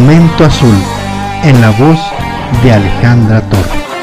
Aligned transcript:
Momento 0.00 0.44
Azul, 0.44 0.76
en 1.42 1.60
la 1.60 1.70
voz 1.70 1.98
de 2.62 2.72
Alejandra 2.72 3.40
Torres. 3.50 3.97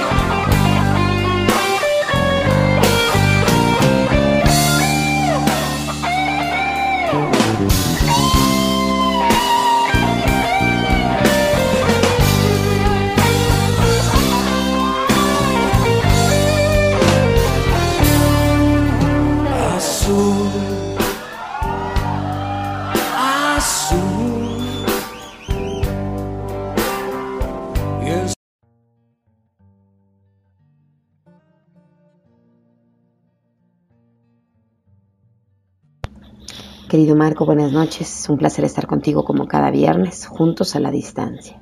Querido 36.95 37.17
Marco, 37.17 37.45
buenas 37.45 37.73
noches. 37.73 38.21
Es 38.21 38.29
un 38.29 38.37
placer 38.37 38.63
estar 38.63 38.87
contigo 38.87 39.25
como 39.25 39.49
cada 39.49 39.69
viernes, 39.69 40.27
juntos 40.27 40.77
a 40.77 40.79
la 40.79 40.91
distancia. 40.91 41.61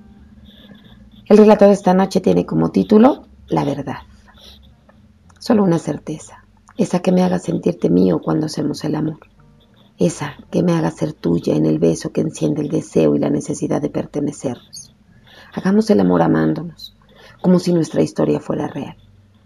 El 1.25 1.37
relato 1.37 1.65
de 1.65 1.73
esta 1.73 1.95
noche 1.95 2.21
tiene 2.21 2.45
como 2.45 2.69
título 2.69 3.23
La 3.47 3.63
verdad. 3.63 3.97
Solo 5.39 5.63
una 5.63 5.79
certeza, 5.79 6.45
esa 6.77 6.99
que 6.99 7.11
me 7.11 7.23
haga 7.23 7.39
sentirte 7.39 7.89
mío 7.89 8.21
cuando 8.23 8.45
hacemos 8.45 8.83
el 8.83 8.93
amor. 8.93 9.21
Esa 9.97 10.35
que 10.51 10.61
me 10.61 10.73
haga 10.73 10.91
ser 10.91 11.13
tuya 11.13 11.55
en 11.55 11.65
el 11.65 11.79
beso 11.79 12.11
que 12.11 12.21
enciende 12.21 12.61
el 12.61 12.69
deseo 12.69 13.15
y 13.15 13.19
la 13.19 13.31
necesidad 13.31 13.81
de 13.81 13.89
pertenecernos. 13.89 14.93
Hagamos 15.51 15.89
el 15.89 15.99
amor 15.99 16.21
amándonos, 16.21 16.95
como 17.41 17.57
si 17.57 17.73
nuestra 17.73 18.03
historia 18.03 18.39
fuera 18.39 18.67
real, 18.67 18.97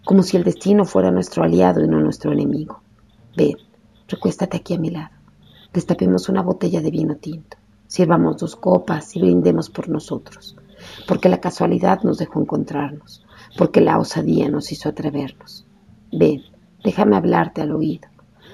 como 0.04 0.22
si 0.22 0.36
el 0.36 0.44
destino 0.44 0.84
fuera 0.84 1.12
nuestro 1.12 1.46
aliado 1.46 1.82
y 1.82 1.88
no 1.88 2.02
nuestro 2.02 2.34
enemigo. 2.34 2.82
Ven, 3.38 3.56
recuéstate 4.10 4.58
aquí 4.58 4.74
a 4.74 4.80
mi 4.80 4.90
lado. 4.90 5.17
Destapemos 5.78 6.28
una 6.28 6.42
botella 6.42 6.82
de 6.82 6.90
vino 6.90 7.18
tinto, 7.18 7.56
sirvamos 7.86 8.38
dos 8.38 8.56
copas 8.56 9.16
y 9.16 9.22
brindemos 9.22 9.70
por 9.70 9.90
nosotros, 9.90 10.58
porque 11.08 11.30
la 11.30 11.40
casualidad 11.40 12.02
nos 12.02 12.18
dejó 12.18 12.42
encontrarnos, 12.42 13.24
porque 13.60 13.80
la 13.80 14.00
osadía 14.00 14.50
nos 14.50 14.72
hizo 14.72 14.90
atrevernos. 14.90 15.68
Ven, 16.12 16.42
déjame 16.84 17.16
hablarte 17.16 17.62
al 17.62 17.74
oído, 17.74 18.08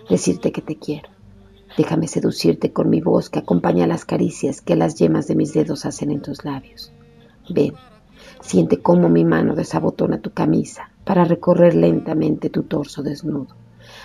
decirte 0.10 0.52
que 0.52 0.62
te 0.62 0.76
quiero. 0.76 1.08
Déjame 1.78 2.10
seducirte 2.10 2.74
con 2.74 2.90
mi 2.90 3.00
voz 3.00 3.30
que 3.30 3.40
acompaña 3.40 3.88
las 3.88 4.04
caricias 4.04 4.60
que 4.60 4.76
las 4.76 4.96
yemas 4.96 5.26
de 5.26 5.36
mis 5.36 5.54
dedos 5.54 5.86
hacen 5.86 6.12
en 6.12 6.22
tus 6.22 6.44
labios. 6.44 6.92
Ven, 7.50 7.74
siente 8.42 8.82
cómo 8.82 9.08
mi 9.08 9.24
mano 9.24 9.56
desabotona 9.56 10.20
tu 10.20 10.32
camisa 10.32 10.92
para 11.06 11.24
recorrer 11.24 11.74
lentamente 11.74 12.50
tu 12.50 12.64
torso 12.64 13.02
desnudo, 13.02 13.56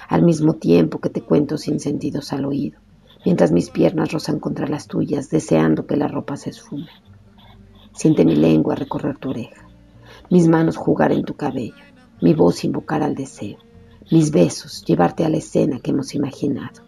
al 0.08 0.22
mismo 0.22 0.54
tiempo 0.54 1.00
que 1.00 1.10
te 1.10 1.22
cuento 1.22 1.58
sin 1.58 1.80
sentidos 1.80 2.32
al 2.32 2.44
oído 2.44 2.78
mientras 3.24 3.52
mis 3.52 3.70
piernas 3.70 4.12
rozan 4.12 4.38
contra 4.38 4.66
las 4.66 4.86
tuyas, 4.86 5.30
deseando 5.30 5.86
que 5.86 5.96
la 5.96 6.08
ropa 6.08 6.36
se 6.36 6.50
esfume. 6.50 6.88
Siente 7.92 8.24
mi 8.24 8.36
lengua 8.36 8.74
recorrer 8.74 9.18
tu 9.18 9.30
oreja, 9.30 9.66
mis 10.30 10.48
manos 10.48 10.76
jugar 10.76 11.12
en 11.12 11.24
tu 11.24 11.34
cabello, 11.34 11.74
mi 12.20 12.34
voz 12.34 12.64
invocar 12.64 13.02
al 13.02 13.14
deseo, 13.14 13.58
mis 14.10 14.30
besos 14.30 14.84
llevarte 14.84 15.24
a 15.24 15.28
la 15.28 15.38
escena 15.38 15.80
que 15.80 15.90
hemos 15.90 16.14
imaginado. 16.14 16.82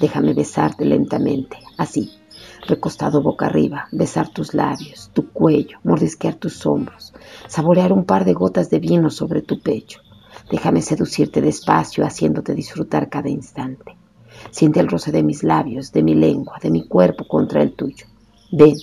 Déjame 0.00 0.32
besarte 0.32 0.84
lentamente, 0.84 1.58
así, 1.76 2.10
recostado 2.66 3.22
boca 3.22 3.46
arriba, 3.46 3.88
besar 3.92 4.28
tus 4.28 4.54
labios, 4.54 5.10
tu 5.12 5.30
cuello, 5.30 5.78
mordisquear 5.82 6.36
tus 6.36 6.64
hombros, 6.66 7.12
saborear 7.46 7.92
un 7.92 8.04
par 8.04 8.24
de 8.24 8.32
gotas 8.32 8.70
de 8.70 8.78
vino 8.78 9.10
sobre 9.10 9.42
tu 9.42 9.60
pecho. 9.60 10.00
Déjame 10.50 10.82
seducirte 10.82 11.40
despacio, 11.40 12.06
haciéndote 12.06 12.54
disfrutar 12.54 13.08
cada 13.08 13.28
instante. 13.28 13.97
Siente 14.50 14.80
el 14.80 14.88
roce 14.88 15.12
de 15.12 15.22
mis 15.22 15.42
labios, 15.44 15.92
de 15.92 16.02
mi 16.02 16.14
lengua, 16.14 16.58
de 16.62 16.70
mi 16.70 16.86
cuerpo 16.86 17.26
contra 17.26 17.62
el 17.62 17.74
tuyo. 17.74 18.06
Ven, 18.50 18.76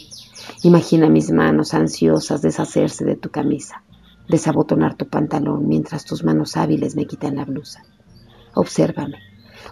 imagina 0.62 1.10
mis 1.10 1.32
manos 1.32 1.74
ansiosas 1.74 2.42
deshacerse 2.42 3.04
de 3.04 3.16
tu 3.16 3.30
camisa, 3.30 3.84
desabotonar 4.30 4.96
tu 4.96 5.08
pantalón 5.08 5.68
mientras 5.68 6.06
tus 6.06 6.24
manos 6.24 6.56
hábiles 6.56 6.96
me 6.96 7.06
quitan 7.08 7.36
la 7.36 7.46
blusa. 7.46 7.84
Obsérvame, 8.54 9.18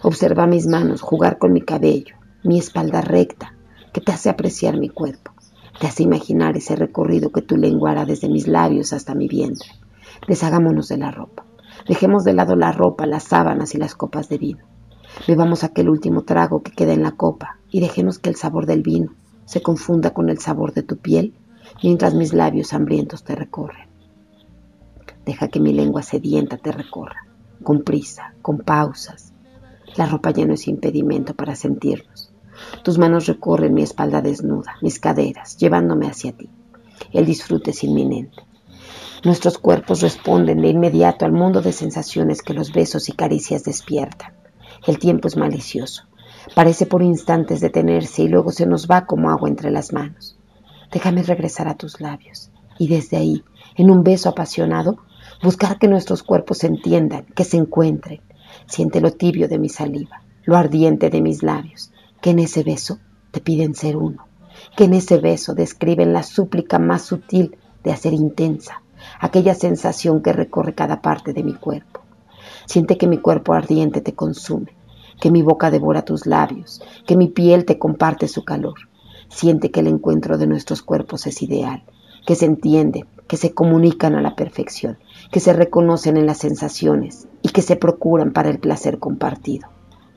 observa 0.02 0.46
mis 0.46 0.66
manos 0.66 1.00
jugar 1.00 1.38
con 1.38 1.52
mi 1.52 1.62
cabello, 1.62 2.16
mi 2.42 2.58
espalda 2.58 3.00
recta, 3.00 3.54
que 3.92 4.00
te 4.00 4.12
hace 4.12 4.28
apreciar 4.28 4.76
mi 4.76 4.88
cuerpo, 4.88 5.32
te 5.80 5.86
hace 5.86 6.02
imaginar 6.02 6.56
ese 6.56 6.74
recorrido 6.74 7.30
que 7.30 7.42
tu 7.42 7.56
lengua 7.56 7.92
hará 7.92 8.04
desde 8.04 8.28
mis 8.28 8.48
labios 8.48 8.92
hasta 8.92 9.14
mi 9.14 9.28
vientre. 9.28 9.68
Deshagámonos 10.26 10.88
de 10.88 10.98
la 10.98 11.12
ropa, 11.12 11.46
dejemos 11.88 12.24
de 12.24 12.32
lado 12.32 12.56
la 12.56 12.72
ropa, 12.72 13.06
las 13.06 13.22
sábanas 13.22 13.74
y 13.74 13.78
las 13.78 13.94
copas 13.94 14.28
de 14.28 14.38
vino. 14.38 14.73
Bebamos 15.26 15.64
aquel 15.64 15.88
último 15.88 16.22
trago 16.22 16.62
que 16.62 16.72
queda 16.72 16.92
en 16.92 17.02
la 17.02 17.12
copa 17.12 17.58
y 17.70 17.80
dejemos 17.80 18.18
que 18.18 18.30
el 18.30 18.36
sabor 18.36 18.66
del 18.66 18.82
vino 18.82 19.14
se 19.46 19.62
confunda 19.62 20.10
con 20.10 20.28
el 20.28 20.38
sabor 20.38 20.74
de 20.74 20.82
tu 20.82 20.98
piel 20.98 21.34
mientras 21.82 22.14
mis 22.14 22.32
labios 22.32 22.72
hambrientos 22.72 23.24
te 23.24 23.34
recorren. 23.34 23.88
Deja 25.24 25.48
que 25.48 25.60
mi 25.60 25.72
lengua 25.72 26.02
sedienta 26.02 26.58
te 26.58 26.72
recorra, 26.72 27.26
con 27.62 27.82
prisa, 27.82 28.34
con 28.42 28.58
pausas. 28.58 29.32
La 29.96 30.06
ropa 30.06 30.30
ya 30.30 30.44
no 30.44 30.54
es 30.54 30.68
impedimento 30.68 31.34
para 31.34 31.56
sentirnos. 31.56 32.30
Tus 32.82 32.98
manos 32.98 33.26
recorren 33.26 33.72
mi 33.72 33.82
espalda 33.82 34.20
desnuda, 34.20 34.76
mis 34.82 34.98
caderas, 34.98 35.56
llevándome 35.56 36.06
hacia 36.06 36.32
ti. 36.32 36.50
El 37.12 37.24
disfrute 37.24 37.70
es 37.70 37.82
inminente. 37.82 38.42
Nuestros 39.24 39.56
cuerpos 39.56 40.02
responden 40.02 40.60
de 40.60 40.68
inmediato 40.68 41.24
al 41.24 41.32
mundo 41.32 41.62
de 41.62 41.72
sensaciones 41.72 42.42
que 42.42 42.52
los 42.52 42.72
besos 42.72 43.08
y 43.08 43.12
caricias 43.12 43.64
despiertan. 43.64 44.33
El 44.86 44.98
tiempo 44.98 45.28
es 45.28 45.36
malicioso. 45.36 46.04
Parece 46.54 46.86
por 46.86 47.02
instantes 47.02 47.60
detenerse 47.60 48.22
y 48.22 48.28
luego 48.28 48.52
se 48.52 48.66
nos 48.66 48.86
va 48.86 49.06
como 49.06 49.30
agua 49.30 49.48
entre 49.48 49.70
las 49.70 49.92
manos. 49.92 50.36
Déjame 50.92 51.22
regresar 51.22 51.68
a 51.68 51.74
tus 51.74 52.00
labios 52.00 52.50
y 52.78 52.88
desde 52.88 53.16
ahí, 53.16 53.44
en 53.76 53.90
un 53.90 54.04
beso 54.04 54.28
apasionado, 54.28 54.98
buscar 55.42 55.78
que 55.78 55.88
nuestros 55.88 56.22
cuerpos 56.22 56.58
se 56.58 56.66
entiendan, 56.66 57.24
que 57.34 57.44
se 57.44 57.56
encuentren. 57.56 58.20
Siente 58.66 59.00
lo 59.00 59.12
tibio 59.12 59.48
de 59.48 59.58
mi 59.58 59.68
saliva, 59.68 60.22
lo 60.44 60.56
ardiente 60.56 61.10
de 61.10 61.20
mis 61.20 61.42
labios, 61.42 61.90
que 62.20 62.30
en 62.30 62.38
ese 62.38 62.62
beso 62.62 62.98
te 63.30 63.40
piden 63.40 63.74
ser 63.74 63.96
uno, 63.96 64.26
que 64.76 64.84
en 64.84 64.94
ese 64.94 65.18
beso 65.18 65.54
describen 65.54 66.12
la 66.12 66.22
súplica 66.22 66.78
más 66.78 67.02
sutil 67.02 67.56
de 67.82 67.92
hacer 67.92 68.12
intensa 68.12 68.82
aquella 69.20 69.54
sensación 69.54 70.22
que 70.22 70.32
recorre 70.32 70.74
cada 70.74 71.00
parte 71.00 71.32
de 71.32 71.42
mi 71.42 71.54
cuerpo. 71.54 72.00
Siente 72.66 72.96
que 72.96 73.06
mi 73.06 73.18
cuerpo 73.18 73.52
ardiente 73.52 74.00
te 74.00 74.14
consume, 74.14 74.73
que 75.20 75.30
mi 75.30 75.42
boca 75.42 75.70
devora 75.70 76.04
tus 76.04 76.26
labios, 76.26 76.82
que 77.06 77.16
mi 77.16 77.28
piel 77.28 77.64
te 77.64 77.78
comparte 77.78 78.28
su 78.28 78.44
calor. 78.44 78.74
Siente 79.28 79.70
que 79.70 79.80
el 79.80 79.86
encuentro 79.86 80.38
de 80.38 80.46
nuestros 80.46 80.82
cuerpos 80.82 81.26
es 81.26 81.42
ideal, 81.42 81.82
que 82.26 82.34
se 82.34 82.46
entienden, 82.46 83.06
que 83.26 83.36
se 83.36 83.52
comunican 83.52 84.14
a 84.14 84.22
la 84.22 84.36
perfección, 84.36 84.98
que 85.30 85.40
se 85.40 85.52
reconocen 85.52 86.16
en 86.16 86.26
las 86.26 86.38
sensaciones 86.38 87.26
y 87.42 87.50
que 87.50 87.62
se 87.62 87.76
procuran 87.76 88.32
para 88.32 88.50
el 88.50 88.58
placer 88.58 88.98
compartido. 88.98 89.68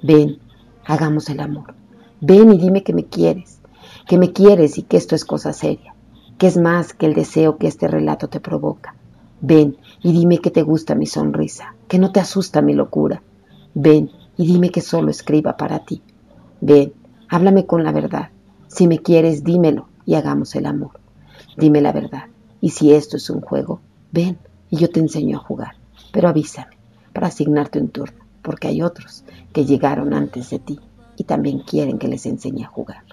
Ven, 0.03 0.39
hagamos 0.85 1.29
el 1.29 1.39
amor. 1.39 1.73
Ven 2.21 2.51
y 2.51 2.57
dime 2.57 2.83
que 2.83 2.93
me 2.93 3.05
quieres, 3.05 3.59
que 4.07 4.17
me 4.17 4.31
quieres 4.31 4.77
y 4.77 4.83
que 4.83 4.97
esto 4.97 5.15
es 5.15 5.25
cosa 5.25 5.53
seria, 5.53 5.95
que 6.37 6.47
es 6.47 6.57
más 6.57 6.93
que 6.93 7.05
el 7.05 7.13
deseo 7.13 7.57
que 7.57 7.67
este 7.67 7.87
relato 7.87 8.27
te 8.27 8.39
provoca. 8.39 8.95
Ven 9.41 9.77
y 10.01 10.13
dime 10.13 10.39
que 10.39 10.51
te 10.51 10.63
gusta 10.63 10.95
mi 10.95 11.05
sonrisa, 11.05 11.75
que 11.87 11.99
no 11.99 12.11
te 12.11 12.19
asusta 12.19 12.61
mi 12.61 12.73
locura. 12.73 13.21
Ven 13.73 14.09
y 14.37 14.45
dime 14.45 14.69
que 14.69 14.81
solo 14.81 15.09
escriba 15.09 15.57
para 15.57 15.79
ti. 15.79 16.01
Ven, 16.61 16.93
háblame 17.29 17.65
con 17.65 17.83
la 17.83 17.91
verdad. 17.91 18.29
Si 18.67 18.87
me 18.87 18.99
quieres, 18.99 19.43
dímelo 19.43 19.87
y 20.05 20.15
hagamos 20.15 20.55
el 20.55 20.65
amor. 20.65 20.99
Dime 21.57 21.81
la 21.81 21.91
verdad. 21.91 22.25
Y 22.61 22.69
si 22.69 22.93
esto 22.93 23.17
es 23.17 23.29
un 23.29 23.41
juego, 23.41 23.81
ven 24.11 24.37
y 24.69 24.77
yo 24.77 24.89
te 24.89 24.99
enseño 24.99 25.37
a 25.37 25.41
jugar. 25.41 25.75
Pero 26.11 26.29
avísame 26.29 26.77
para 27.13 27.27
asignarte 27.27 27.79
un 27.79 27.89
turno, 27.89 28.19
porque 28.41 28.67
hay 28.67 28.81
otros 28.81 29.23
que 29.51 29.65
llegaron 29.65 30.13
antes 30.13 30.49
de 30.51 30.59
ti 30.59 30.79
y 31.17 31.23
también 31.23 31.59
quieren 31.59 31.97
que 31.97 32.07
les 32.07 32.25
enseñe 32.25 32.63
a 32.63 32.67
jugar. 32.67 33.03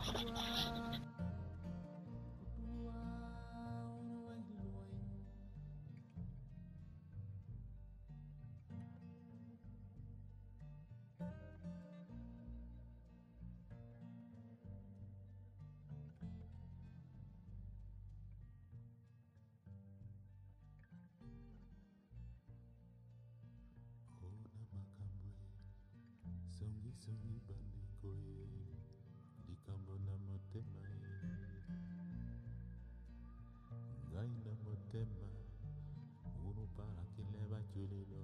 Songi 26.64 26.92
songi 27.04 27.36
bandeko 27.48 28.08
ye 28.24 28.40
likambo 29.46 29.92
na 30.06 30.14
motema 30.26 30.80
ye 30.96 31.12
ngai 34.08 34.32
na 34.44 34.52
motema 34.64 35.28
ngunu 36.36 36.62
mpalakile 36.72 37.40
baculilo 37.50 38.20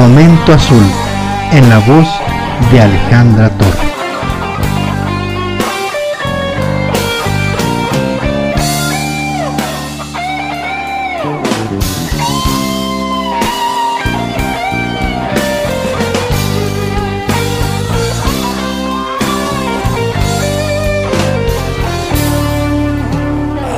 Momento 0.00 0.54
Azul, 0.54 0.82
en 1.52 1.68
la 1.68 1.78
voz 1.80 2.08
de 2.72 2.80
Alejandra 2.80 3.50
Torres. 3.50 3.90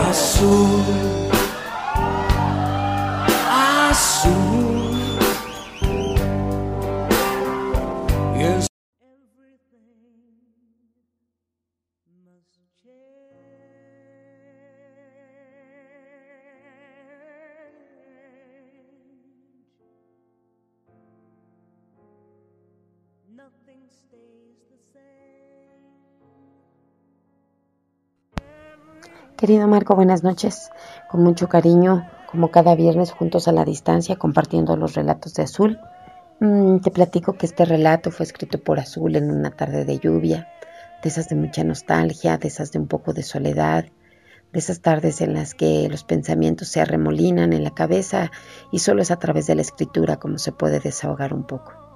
azul, 0.09 0.85
azul. 3.91 4.62
Querido 29.43 29.67
Marco, 29.67 29.97
buenas 29.97 30.23
noches. 30.23 30.71
Con 31.11 31.25
mucho 31.25 31.49
cariño, 31.49 32.09
como 32.31 32.53
cada 32.53 32.77
viernes, 32.77 33.11
juntos 33.11 33.49
a 33.49 33.53
la 33.53 33.65
distancia, 33.65 34.15
compartiendo 34.15 34.77
los 34.77 34.95
relatos 34.95 35.35
de 35.35 35.43
Azul. 35.43 35.81
Mm, 36.39 36.79
te 36.79 36.93
platico 36.93 37.33
que 37.33 37.47
este 37.47 37.65
relato 37.65 38.13
fue 38.13 38.25
escrito 38.25 38.59
por 38.59 38.79
Azul 38.79 39.17
en 39.17 39.33
una 39.33 39.51
tarde 39.51 39.85
de 39.85 39.99
lluvia, 39.99 40.47
de 41.03 41.09
esas 41.09 41.29
de 41.29 41.35
mucha 41.35 41.65
nostalgia, 41.65 42.39
de 42.39 42.47
esas 42.47 42.71
de 42.71 42.79
un 42.79 42.87
poco 42.87 43.13
de 43.13 43.25
soledad, 43.25 43.87
de 44.53 44.59
esas 44.61 44.81
tardes 44.81 45.21
en 45.21 45.35
las 45.35 45.55
que 45.55 45.89
los 45.91 46.05
pensamientos 46.05 46.69
se 46.69 46.81
arremolinan 46.81 47.53
en 47.53 47.65
la 47.65 47.75
cabeza 47.75 48.31
y 48.71 48.79
solo 48.79 49.03
es 49.03 49.11
a 49.11 49.19
través 49.19 49.49
de 49.49 49.57
la 49.57 49.63
escritura 49.63 50.19
como 50.19 50.39
se 50.39 50.53
puede 50.53 50.79
desahogar 50.79 51.35
un 51.35 51.49
poco. 51.49 51.92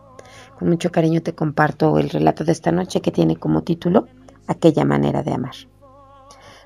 Con 0.58 0.70
mucho 0.70 0.90
cariño 0.90 1.22
te 1.22 1.34
comparto 1.34 1.98
el 1.98 2.08
relato 2.08 2.42
de 2.42 2.52
esta 2.52 2.72
noche 2.72 3.02
que 3.02 3.12
tiene 3.12 3.36
como 3.36 3.62
título 3.62 4.06
Aquella 4.46 4.86
manera 4.86 5.22
de 5.22 5.34
amar. 5.34 5.54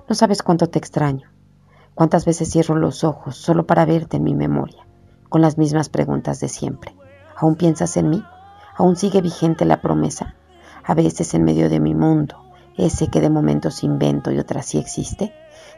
No 0.08 0.14
sabes 0.14 0.42
cuánto 0.42 0.68
te 0.68 0.78
extraño, 0.78 1.28
cuántas 1.94 2.24
veces 2.24 2.50
cierro 2.50 2.76
los 2.76 3.02
ojos 3.04 3.36
solo 3.36 3.66
para 3.66 3.84
verte 3.84 4.18
en 4.18 4.22
mi 4.22 4.34
memoria, 4.34 4.86
con 5.28 5.40
las 5.40 5.58
mismas 5.58 5.88
preguntas 5.88 6.38
de 6.40 6.48
siempre. 6.48 6.94
¿Aún 7.36 7.56
piensas 7.56 7.96
en 7.96 8.10
mí? 8.10 8.22
¿Aún 8.76 8.96
sigue 8.96 9.22
vigente 9.22 9.64
la 9.64 9.80
promesa? 9.80 10.34
A 10.84 10.94
veces 10.94 11.34
en 11.34 11.44
medio 11.44 11.68
de 11.68 11.80
mi 11.80 11.94
mundo, 11.94 12.36
ese 12.76 13.08
que 13.08 13.20
de 13.20 13.30
momentos 13.30 13.82
invento 13.82 14.30
y 14.30 14.38
otras 14.38 14.66
sí 14.66 14.78
existe, 14.78 15.32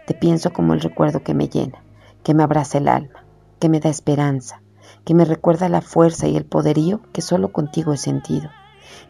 te 0.06 0.14
pienso 0.14 0.52
como 0.52 0.74
el 0.74 0.80
recuerdo 0.80 1.22
que 1.22 1.34
me 1.34 1.48
llena, 1.48 1.82
que 2.22 2.34
me 2.34 2.42
abraza 2.42 2.78
el 2.78 2.88
alma, 2.88 3.24
que 3.58 3.68
me 3.68 3.80
da 3.80 3.90
esperanza, 3.90 4.61
que 5.04 5.14
me 5.14 5.24
recuerda 5.24 5.68
la 5.68 5.80
fuerza 5.80 6.28
y 6.28 6.36
el 6.36 6.44
poderío 6.44 7.00
que 7.12 7.22
solo 7.22 7.52
contigo 7.52 7.92
he 7.92 7.96
sentido, 7.96 8.50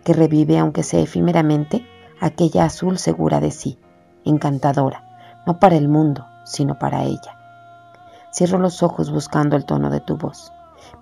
que 0.04 0.12
revive 0.12 0.58
aunque 0.58 0.82
sea 0.82 1.00
efímeramente 1.00 1.86
aquella 2.20 2.64
azul 2.64 2.98
segura 2.98 3.40
de 3.40 3.50
sí, 3.50 3.78
encantadora, 4.24 5.04
no 5.46 5.58
para 5.58 5.76
el 5.76 5.88
mundo, 5.88 6.26
sino 6.44 6.78
para 6.78 7.04
ella. 7.04 7.38
Cierro 8.32 8.58
los 8.58 8.82
ojos 8.82 9.10
buscando 9.10 9.56
el 9.56 9.66
tono 9.66 9.90
de 9.90 10.00
tu 10.00 10.16
voz, 10.16 10.52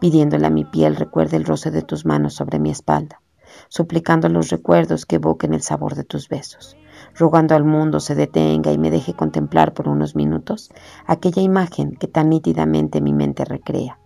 pidiéndole 0.00 0.46
a 0.46 0.50
mi 0.50 0.64
piel 0.64 0.96
recuerde 0.96 1.36
el 1.36 1.44
roce 1.44 1.70
de 1.70 1.82
tus 1.82 2.04
manos 2.04 2.34
sobre 2.34 2.58
mi 2.58 2.70
espalda, 2.70 3.20
suplicando 3.68 4.28
los 4.28 4.50
recuerdos 4.50 5.06
que 5.06 5.16
evoquen 5.16 5.54
el 5.54 5.62
sabor 5.62 5.94
de 5.94 6.04
tus 6.04 6.28
besos, 6.28 6.76
rogando 7.14 7.54
al 7.54 7.64
mundo 7.64 8.00
se 8.00 8.16
detenga 8.16 8.72
y 8.72 8.78
me 8.78 8.90
deje 8.90 9.14
contemplar 9.14 9.74
por 9.74 9.88
unos 9.88 10.16
minutos 10.16 10.70
aquella 11.06 11.42
imagen 11.42 11.92
que 11.92 12.08
tan 12.08 12.30
nítidamente 12.30 13.00
mi 13.00 13.12
mente 13.12 13.44
recrea, 13.44 13.99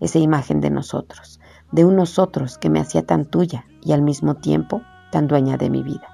esa 0.00 0.18
imagen 0.18 0.60
de 0.60 0.70
nosotros, 0.70 1.40
de 1.70 1.84
un 1.84 1.96
nosotros 1.96 2.58
que 2.58 2.70
me 2.70 2.80
hacía 2.80 3.02
tan 3.02 3.26
tuya 3.26 3.66
y 3.82 3.92
al 3.92 4.02
mismo 4.02 4.36
tiempo 4.36 4.82
tan 5.12 5.26
dueña 5.28 5.56
de 5.56 5.70
mi 5.70 5.82
vida. 5.82 6.08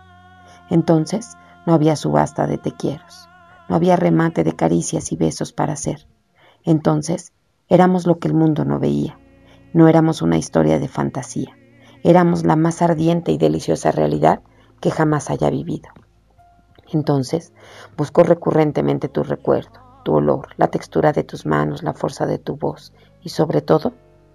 Entonces 0.68 1.36
no 1.66 1.74
había 1.74 1.96
subasta 1.96 2.46
de 2.46 2.58
te 2.58 2.72
quieros, 2.72 3.28
no 3.68 3.76
había 3.76 3.96
remate 3.96 4.44
de 4.44 4.54
caricias 4.54 5.12
y 5.12 5.16
besos 5.16 5.52
para 5.52 5.74
hacer. 5.74 6.06
Entonces 6.64 7.32
éramos 7.68 8.06
lo 8.06 8.18
que 8.18 8.28
el 8.28 8.34
mundo 8.34 8.64
no 8.64 8.78
veía, 8.78 9.18
no 9.72 9.88
éramos 9.88 10.22
una 10.22 10.36
historia 10.36 10.78
de 10.78 10.88
fantasía, 10.88 11.56
éramos 12.02 12.44
la 12.44 12.56
más 12.56 12.82
ardiente 12.82 13.32
y 13.32 13.38
deliciosa 13.38 13.92
realidad 13.92 14.40
que 14.80 14.90
jamás 14.90 15.30
haya 15.30 15.50
vivido. 15.50 15.88
Entonces 16.92 17.52
busco 17.96 18.22
recurrentemente 18.22 19.08
tu 19.08 19.22
recuerdo, 19.22 19.80
tu 20.04 20.14
olor, 20.14 20.48
la 20.56 20.68
textura 20.68 21.12
de 21.12 21.24
tus 21.24 21.46
manos, 21.46 21.82
la 21.82 21.94
fuerza 21.94 22.26
de 22.26 22.38
tu 22.38 22.56
voz 22.56 22.92
y 23.26 23.30
sobre 23.30 23.60
todo 23.60 23.92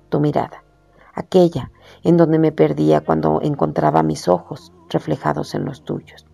tu 0.09 0.19
mirada, 0.19 0.65
aquella 1.13 1.71
en 2.03 2.17
donde 2.17 2.39
me 2.39 2.51
perdía 2.51 2.99
cuando 2.99 3.39
encontraba 3.41 4.03
mis 4.03 4.27
ojos 4.27 4.73
reflejados 4.89 5.55
en 5.55 5.63
los 5.63 5.85
tuyos. 5.85 6.25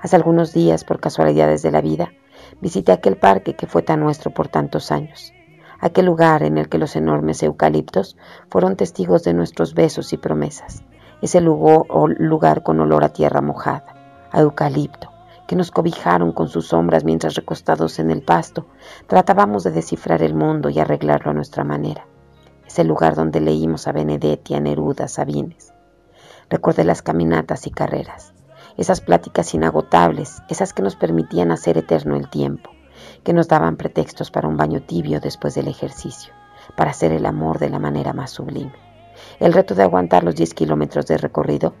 Hace 0.00 0.16
algunos 0.16 0.54
días, 0.54 0.82
por 0.82 0.98
casualidades 0.98 1.60
de 1.60 1.70
la 1.70 1.82
vida, 1.82 2.10
visité 2.62 2.90
aquel 2.90 3.18
parque 3.18 3.54
que 3.54 3.66
fue 3.66 3.82
tan 3.82 4.00
nuestro 4.00 4.30
por 4.32 4.48
tantos 4.48 4.90
años, 4.90 5.34
aquel 5.78 6.06
lugar 6.06 6.42
en 6.42 6.56
el 6.56 6.70
que 6.70 6.78
los 6.78 6.96
enormes 6.96 7.42
eucaliptos 7.42 8.16
fueron 8.48 8.76
testigos 8.76 9.22
de 9.22 9.34
nuestros 9.34 9.74
besos 9.74 10.14
y 10.14 10.16
promesas, 10.16 10.82
ese 11.20 11.42
lugar, 11.42 12.62
con 12.62 12.80
olor 12.80 13.04
a 13.04 13.10
tierra 13.10 13.42
mojada, 13.42 14.24
a 14.32 14.40
eucalipto, 14.40 15.11
que 15.52 15.56
nos 15.56 15.70
cobijaron 15.70 16.32
con 16.32 16.48
sus 16.48 16.68
sombras 16.68 17.04
mientras 17.04 17.34
recostados 17.34 17.98
en 17.98 18.10
el 18.10 18.22
pasto 18.22 18.64
tratábamos 19.06 19.64
de 19.64 19.70
descifrar 19.70 20.22
el 20.22 20.32
mundo 20.32 20.70
y 20.70 20.78
arreglarlo 20.78 21.30
a 21.30 21.34
nuestra 21.34 21.62
manera. 21.62 22.06
Ese 22.66 22.84
lugar 22.84 23.14
donde 23.14 23.38
leímos 23.38 23.86
a 23.86 23.92
Benedetti, 23.92 24.54
a 24.54 24.60
Neruda, 24.60 25.04
a 25.04 25.08
Sabines. 25.08 25.74
Recuerde 26.48 26.84
las 26.84 27.02
caminatas 27.02 27.66
y 27.66 27.70
carreras, 27.70 28.32
esas 28.78 29.02
pláticas 29.02 29.52
inagotables, 29.52 30.42
esas 30.48 30.72
que 30.72 30.80
nos 30.80 30.96
permitían 30.96 31.52
hacer 31.52 31.76
eterno 31.76 32.16
el 32.16 32.30
tiempo, 32.30 32.70
que 33.22 33.34
nos 33.34 33.46
daban 33.46 33.76
pretextos 33.76 34.30
para 34.30 34.48
un 34.48 34.56
baño 34.56 34.80
tibio 34.80 35.20
después 35.20 35.54
del 35.54 35.68
ejercicio, 35.68 36.32
para 36.78 36.92
hacer 36.92 37.12
el 37.12 37.26
amor 37.26 37.58
de 37.58 37.68
la 37.68 37.78
manera 37.78 38.14
más 38.14 38.30
sublime. 38.30 38.72
El 39.38 39.52
reto 39.52 39.74
de 39.74 39.82
aguantar 39.82 40.24
los 40.24 40.34
10 40.34 40.54
kilómetros 40.54 41.04
de 41.08 41.18
recorrido 41.18 41.74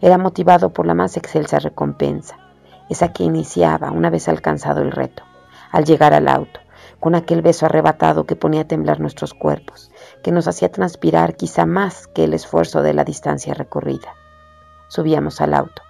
era 0.00 0.16
motivado 0.16 0.72
por 0.72 0.86
la 0.86 0.94
más 0.94 1.18
excelsa 1.18 1.58
recompensa, 1.58 2.38
esa 2.88 3.12
que 3.12 3.24
iniciaba 3.24 3.90
una 3.90 4.10
vez 4.10 4.28
alcanzado 4.28 4.82
el 4.82 4.92
reto, 4.92 5.22
al 5.70 5.84
llegar 5.84 6.14
al 6.14 6.28
auto, 6.28 6.60
con 7.00 7.14
aquel 7.14 7.42
beso 7.42 7.66
arrebatado 7.66 8.24
que 8.24 8.36
ponía 8.36 8.62
a 8.62 8.66
temblar 8.66 9.00
nuestros 9.00 9.34
cuerpos, 9.34 9.90
que 10.22 10.32
nos 10.32 10.48
hacía 10.48 10.70
transpirar 10.70 11.36
quizá 11.36 11.66
más 11.66 12.06
que 12.08 12.24
el 12.24 12.34
esfuerzo 12.34 12.82
de 12.82 12.94
la 12.94 13.04
distancia 13.04 13.54
recorrida. 13.54 14.14
Subíamos 14.88 15.40
al 15.40 15.54
auto, 15.54 15.82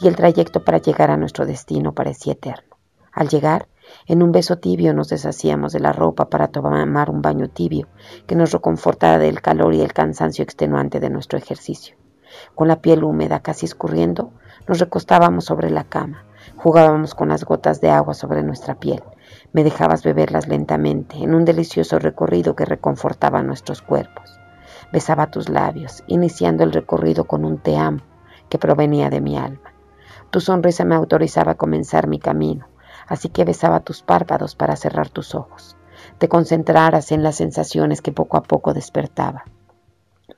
y 0.00 0.08
el 0.08 0.16
trayecto 0.16 0.64
para 0.64 0.78
llegar 0.78 1.10
a 1.10 1.16
nuestro 1.16 1.46
destino 1.46 1.92
parecía 1.92 2.32
eterno. 2.32 2.76
Al 3.12 3.28
llegar, 3.28 3.68
en 4.06 4.22
un 4.22 4.32
beso 4.32 4.58
tibio 4.58 4.92
nos 4.92 5.08
deshacíamos 5.08 5.72
de 5.72 5.80
la 5.80 5.92
ropa 5.92 6.28
para 6.28 6.48
tomar 6.48 7.10
un 7.10 7.22
baño 7.22 7.48
tibio 7.48 7.86
que 8.26 8.34
nos 8.34 8.52
reconfortara 8.52 9.18
del 9.18 9.40
calor 9.40 9.74
y 9.74 9.80
el 9.80 9.92
cansancio 9.92 10.42
extenuante 10.42 11.00
de 11.00 11.10
nuestro 11.10 11.38
ejercicio. 11.38 11.96
Con 12.54 12.68
la 12.68 12.82
piel 12.82 13.04
húmeda 13.04 13.40
casi 13.40 13.64
escurriendo, 13.64 14.32
nos 14.66 14.80
recostábamos 14.80 15.44
sobre 15.44 15.70
la 15.70 15.84
cama, 15.84 16.24
jugábamos 16.56 17.14
con 17.14 17.28
las 17.28 17.44
gotas 17.44 17.80
de 17.80 17.90
agua 17.90 18.14
sobre 18.14 18.42
nuestra 18.42 18.74
piel, 18.74 19.02
Me 19.52 19.64
dejabas 19.64 20.02
beberlas 20.02 20.48
lentamente, 20.48 21.16
en 21.16 21.34
un 21.34 21.44
delicioso 21.44 21.98
recorrido 21.98 22.54
que 22.54 22.64
reconfortaba 22.64 23.42
nuestros 23.42 23.80
cuerpos. 23.82 24.38
Besaba 24.92 25.30
tus 25.30 25.48
labios, 25.48 26.04
iniciando 26.06 26.62
el 26.62 26.72
recorrido 26.72 27.24
con 27.24 27.44
un 27.44 27.58
te 27.58 27.76
amo 27.76 28.00
que 28.48 28.58
provenía 28.58 29.10
de 29.10 29.20
mi 29.20 29.36
alma. 29.36 29.72
Tu 30.30 30.40
sonrisa 30.40 30.84
me 30.84 30.94
autorizaba 30.94 31.52
a 31.52 31.56
comenzar 31.56 32.06
mi 32.06 32.18
camino, 32.18 32.68
así 33.08 33.28
que 33.28 33.44
besaba 33.44 33.80
tus 33.80 34.02
párpados 34.02 34.54
para 34.54 34.76
cerrar 34.76 35.08
tus 35.08 35.34
ojos. 35.34 35.76
Te 36.18 36.28
concentraras 36.28 37.10
en 37.10 37.22
las 37.22 37.36
sensaciones 37.36 38.02
que 38.02 38.12
poco 38.12 38.36
a 38.36 38.42
poco 38.42 38.74
despertaba. 38.74 39.44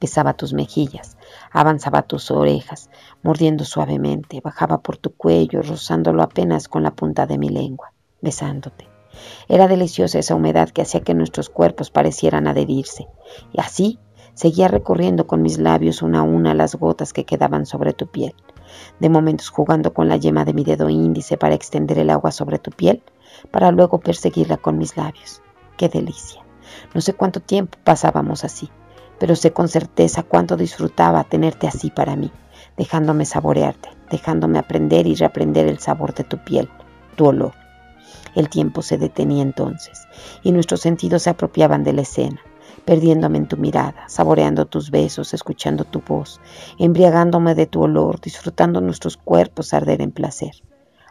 Besaba 0.00 0.34
tus 0.34 0.54
mejillas, 0.54 1.17
avanzaba 1.50 2.02
tus 2.02 2.30
orejas, 2.30 2.90
mordiendo 3.22 3.64
suavemente, 3.64 4.40
bajaba 4.40 4.80
por 4.82 4.96
tu 4.96 5.14
cuello, 5.14 5.62
rozándolo 5.62 6.22
apenas 6.22 6.68
con 6.68 6.82
la 6.82 6.94
punta 6.94 7.26
de 7.26 7.38
mi 7.38 7.48
lengua, 7.48 7.92
besándote. 8.20 8.88
Era 9.48 9.68
deliciosa 9.68 10.18
esa 10.18 10.34
humedad 10.34 10.68
que 10.70 10.82
hacía 10.82 11.00
que 11.00 11.14
nuestros 11.14 11.48
cuerpos 11.48 11.90
parecieran 11.90 12.46
adherirse, 12.46 13.08
y 13.52 13.60
así 13.60 13.98
seguía 14.34 14.68
recorriendo 14.68 15.26
con 15.26 15.42
mis 15.42 15.58
labios 15.58 16.02
una 16.02 16.20
a 16.20 16.22
una 16.22 16.54
las 16.54 16.76
gotas 16.76 17.12
que 17.12 17.24
quedaban 17.24 17.66
sobre 17.66 17.92
tu 17.92 18.06
piel, 18.06 18.34
de 19.00 19.08
momentos 19.08 19.48
jugando 19.48 19.92
con 19.92 20.08
la 20.08 20.16
yema 20.16 20.44
de 20.44 20.54
mi 20.54 20.64
dedo 20.64 20.88
índice 20.88 21.36
para 21.36 21.54
extender 21.54 21.98
el 21.98 22.10
agua 22.10 22.30
sobre 22.30 22.58
tu 22.58 22.70
piel, 22.70 23.02
para 23.50 23.70
luego 23.70 23.98
perseguirla 23.98 24.56
con 24.56 24.78
mis 24.78 24.96
labios. 24.96 25.42
¡Qué 25.76 25.88
delicia! 25.88 26.44
No 26.94 27.00
sé 27.00 27.14
cuánto 27.14 27.40
tiempo 27.40 27.78
pasábamos 27.82 28.44
así, 28.44 28.70
pero 29.18 29.36
sé 29.36 29.52
con 29.52 29.68
certeza 29.68 30.22
cuánto 30.22 30.56
disfrutaba 30.56 31.24
tenerte 31.24 31.66
así 31.66 31.90
para 31.90 32.16
mí, 32.16 32.30
dejándome 32.76 33.24
saborearte, 33.24 33.90
dejándome 34.10 34.58
aprender 34.58 35.06
y 35.06 35.14
reaprender 35.14 35.66
el 35.66 35.78
sabor 35.78 36.14
de 36.14 36.24
tu 36.24 36.38
piel, 36.38 36.68
tu 37.16 37.26
olor. 37.26 37.52
El 38.34 38.48
tiempo 38.48 38.82
se 38.82 38.98
detenía 38.98 39.42
entonces, 39.42 40.06
y 40.42 40.52
nuestros 40.52 40.80
sentidos 40.80 41.22
se 41.22 41.30
apropiaban 41.30 41.82
de 41.84 41.92
la 41.92 42.02
escena, 42.02 42.40
perdiéndome 42.84 43.38
en 43.38 43.48
tu 43.48 43.56
mirada, 43.56 44.04
saboreando 44.08 44.66
tus 44.66 44.90
besos, 44.90 45.34
escuchando 45.34 45.84
tu 45.84 46.00
voz, 46.00 46.40
embriagándome 46.78 47.54
de 47.54 47.66
tu 47.66 47.82
olor, 47.82 48.20
disfrutando 48.20 48.80
nuestros 48.80 49.16
cuerpos 49.16 49.74
arder 49.74 50.00
en 50.00 50.12
placer. 50.12 50.52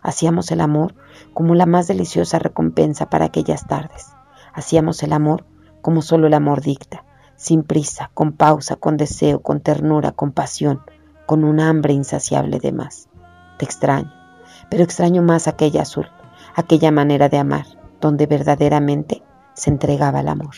Hacíamos 0.02 0.52
el 0.52 0.62
amor 0.62 0.96
como 1.34 1.54
la 1.54 1.66
más 1.66 1.88
deliciosa 1.88 2.40
recompensa 2.40 3.10
para 3.10 3.26
aquellas 3.26 3.68
tardes. 3.68 4.08
Hacíamos 4.54 5.04
el 5.04 5.12
amor 5.14 5.46
como 5.82 6.02
solo 6.02 6.28
el 6.28 6.34
amor 6.34 6.62
dicta, 6.62 7.04
sin 7.38 7.64
prisa, 7.64 8.12
con 8.14 8.34
pausa, 8.34 8.76
con 8.76 8.98
deseo, 8.98 9.42
con 9.42 9.62
ternura, 9.62 10.12
con 10.12 10.34
pasión, 10.34 10.82
con 11.26 11.46
un 11.46 11.62
hambre 11.62 11.94
insaciable 11.94 12.60
de 12.60 12.74
más. 12.74 13.08
Te 13.58 13.64
extraño, 13.64 14.12
pero 14.70 14.84
extraño 14.84 15.22
más 15.22 15.48
aquella 15.48 15.84
azul, 15.84 16.08
aquella 16.56 16.92
manera 16.92 17.30
de 17.30 17.38
amar, 17.38 17.66
donde 18.02 18.26
verdaderamente 18.26 19.24
se 19.54 19.70
entregaba 19.70 20.20
el 20.20 20.28
amor. 20.28 20.56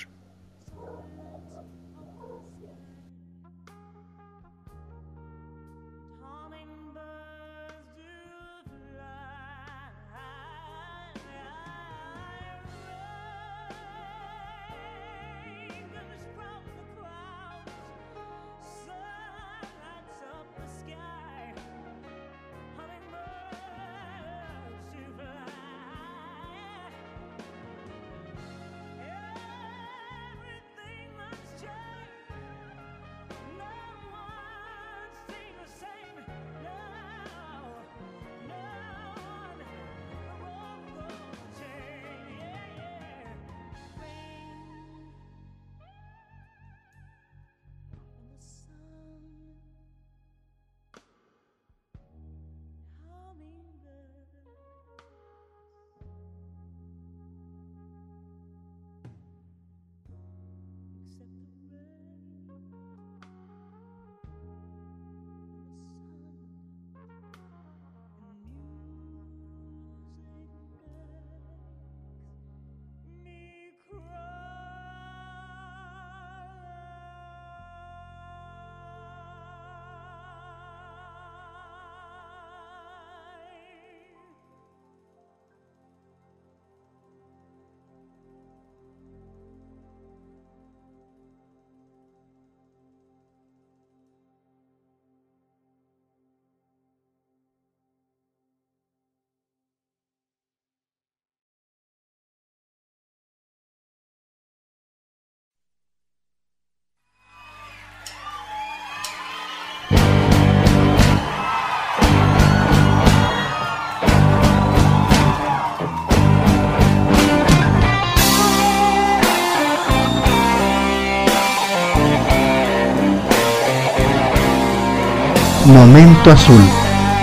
Azul, 126.27 126.61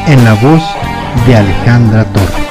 en 0.06 0.24
la 0.24 0.34
voz 0.34 0.62
de 1.26 1.36
Alejandra 1.36 2.04
Torres. 2.12 2.45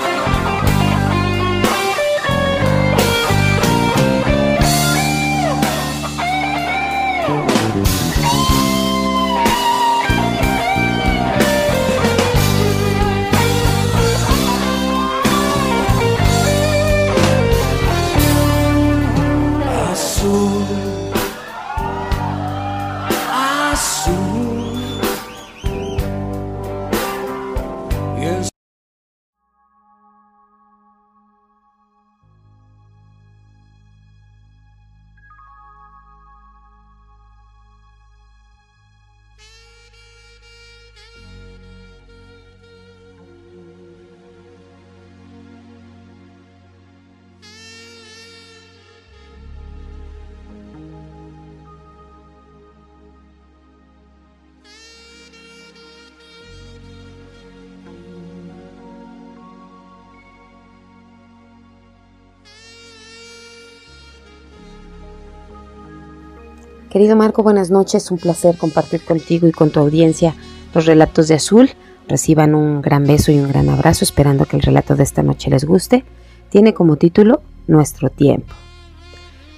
Querido 66.96 67.18
Marco, 67.18 67.44
buenas 67.44 67.72
noches. 67.72 68.10
Un 68.10 68.18
placer 68.18 68.56
compartir 68.58 69.02
contigo 69.02 69.50
y 69.50 69.52
con 69.52 69.70
tu 69.70 69.82
audiencia 69.82 70.34
los 70.74 70.86
relatos 70.86 71.28
de 71.28 71.36
Azul. 71.36 71.72
Reciban 72.08 72.56
un 72.56 72.82
gran 72.82 73.06
beso 73.06 73.34
y 73.34 73.40
un 73.40 73.50
gran 73.50 73.68
abrazo, 73.68 74.06
esperando 74.06 74.46
que 74.46 74.56
el 74.56 74.62
relato 74.62 74.96
de 74.96 75.04
esta 75.04 75.22
noche 75.22 75.50
les 75.50 75.66
guste. 75.66 76.06
Tiene 76.48 76.74
como 76.74 76.96
título 76.96 77.42
Nuestro 77.68 78.10
tiempo. 78.10 78.54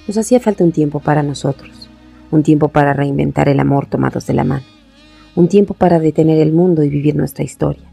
Nos 0.08 0.16
hacía 0.16 0.40
falta 0.40 0.64
un 0.64 0.72
tiempo 0.72 0.98
para 0.98 1.22
nosotros, 1.22 1.88
un 2.32 2.42
tiempo 2.42 2.70
para 2.70 2.92
reinventar 2.92 3.48
el 3.48 3.60
amor 3.60 3.86
tomados 3.86 4.26
de 4.26 4.34
la 4.34 4.42
mano, 4.42 4.66
un 5.36 5.46
tiempo 5.46 5.74
para 5.74 6.00
detener 6.00 6.40
el 6.40 6.52
mundo 6.52 6.82
y 6.82 6.88
vivir 6.88 7.14
nuestra 7.14 7.44
historia. 7.44 7.88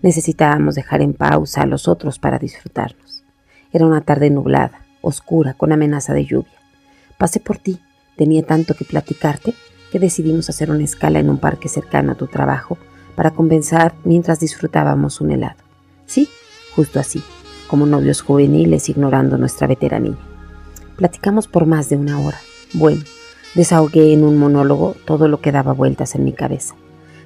Necesitábamos 0.00 0.76
dejar 0.76 1.02
en 1.02 1.12
pausa 1.12 1.60
a 1.60 1.66
los 1.66 1.88
otros 1.88 2.18
para 2.18 2.38
disfrutarnos. 2.38 3.22
Era 3.70 3.84
una 3.84 4.00
tarde 4.00 4.30
nublada, 4.30 4.86
oscura, 5.02 5.52
con 5.52 5.72
amenaza 5.72 6.14
de 6.14 6.24
lluvia. 6.24 6.58
Pasé 7.18 7.38
por 7.38 7.58
ti, 7.58 7.78
tenía 8.18 8.42
tanto 8.42 8.74
que 8.74 8.84
platicarte 8.84 9.54
que 9.90 9.98
decidimos 9.98 10.50
hacer 10.50 10.70
una 10.70 10.84
escala 10.84 11.20
en 11.20 11.30
un 11.30 11.38
parque 11.38 11.68
cercano 11.68 12.12
a 12.12 12.16
tu 12.16 12.26
trabajo 12.26 12.76
para 13.14 13.30
compensar 13.30 13.94
mientras 14.04 14.40
disfrutábamos 14.40 15.20
un 15.22 15.30
helado. 15.30 15.56
Sí, 16.04 16.28
justo 16.74 17.00
así, 17.00 17.22
como 17.68 17.86
novios 17.86 18.20
juveniles 18.20 18.88
ignorando 18.88 19.38
nuestra 19.38 19.66
veteranía. 19.66 20.18
Platicamos 20.96 21.46
por 21.46 21.64
más 21.64 21.88
de 21.88 21.96
una 21.96 22.20
hora. 22.20 22.38
Bueno, 22.74 23.02
desahogué 23.54 24.12
en 24.12 24.24
un 24.24 24.36
monólogo 24.36 24.94
todo 25.06 25.28
lo 25.28 25.40
que 25.40 25.52
daba 25.52 25.72
vueltas 25.72 26.14
en 26.14 26.24
mi 26.24 26.32
cabeza. 26.32 26.74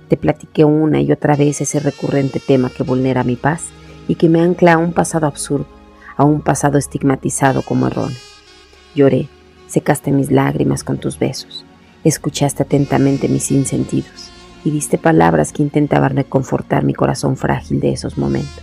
Te 0.09 0.19
platiqué 0.19 0.65
una 0.65 1.01
y 1.01 1.11
otra 1.11 1.37
vez 1.37 1.63
ese 1.63 1.81
recurrente 1.81 2.39
tema 2.39 2.69
que 2.69 2.83
vulnera 2.83 3.25
mi 3.25 3.37
paz 3.37 3.65
y 4.09 4.17
que 4.17 4.29
me 4.29 4.41
ancla 4.41 4.75
a 4.75 4.79
un 4.79 4.93
pasado 4.93 5.27
absurdo, 5.27 5.67
a 6.17 6.25
un 6.25 6.43
pasado 6.43 6.77
estigmatizado 6.77 7.63
como 7.63 7.87
erróneo. 7.87 8.19
Lloré, 8.95 9.29
secaste 9.73 10.13
mis 10.13 10.31
lágrimas 10.31 10.85
con 10.85 10.99
tus 10.99 11.19
besos, 11.19 11.65
escuchaste 12.05 12.63
atentamente 12.63 13.27
mis 13.27 13.45
sinsentidos 13.45 14.31
y 14.65 14.71
diste 14.71 14.99
palabras 14.99 15.51
que 15.51 15.63
intentaban 15.63 16.15
reconfortar 16.15 16.85
mi 16.85 16.93
corazón 16.93 17.39
frágil 17.39 17.81
de 17.81 17.93
esos 17.93 18.19
momentos. 18.19 18.63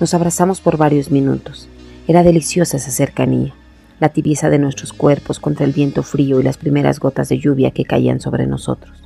Nos 0.00 0.14
abrazamos 0.14 0.62
por 0.62 0.78
varios 0.78 1.10
minutos. 1.10 1.68
Era 2.08 2.22
deliciosa 2.22 2.78
esa 2.78 2.90
cercanía, 2.90 3.52
la 4.00 4.08
tibieza 4.08 4.48
de 4.48 4.58
nuestros 4.58 4.94
cuerpos 4.94 5.38
contra 5.38 5.66
el 5.66 5.72
viento 5.72 6.02
frío 6.02 6.40
y 6.40 6.42
las 6.42 6.56
primeras 6.56 6.98
gotas 6.98 7.28
de 7.28 7.38
lluvia 7.38 7.70
que 7.70 7.84
caían 7.84 8.18
sobre 8.18 8.46
nosotros. 8.46 9.04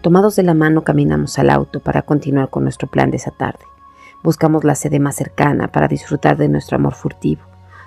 Tomados 0.00 0.36
de 0.36 0.44
la 0.44 0.54
mano 0.54 0.84
caminamos 0.84 1.40
al 1.40 1.50
auto 1.50 1.80
para 1.80 2.02
continuar 2.02 2.50
con 2.50 2.62
nuestro 2.62 2.88
plan 2.88 3.10
de 3.10 3.16
esa 3.16 3.32
tarde. 3.32 3.64
Buscamos 4.22 4.62
la 4.62 4.76
sede 4.76 5.00
más 5.00 5.16
cercana 5.16 5.72
para 5.72 5.88
disfrutar 5.88 6.36
de 6.36 6.48
nuestro 6.48 6.76
amor 6.76 6.94
furtivo, 6.94 7.42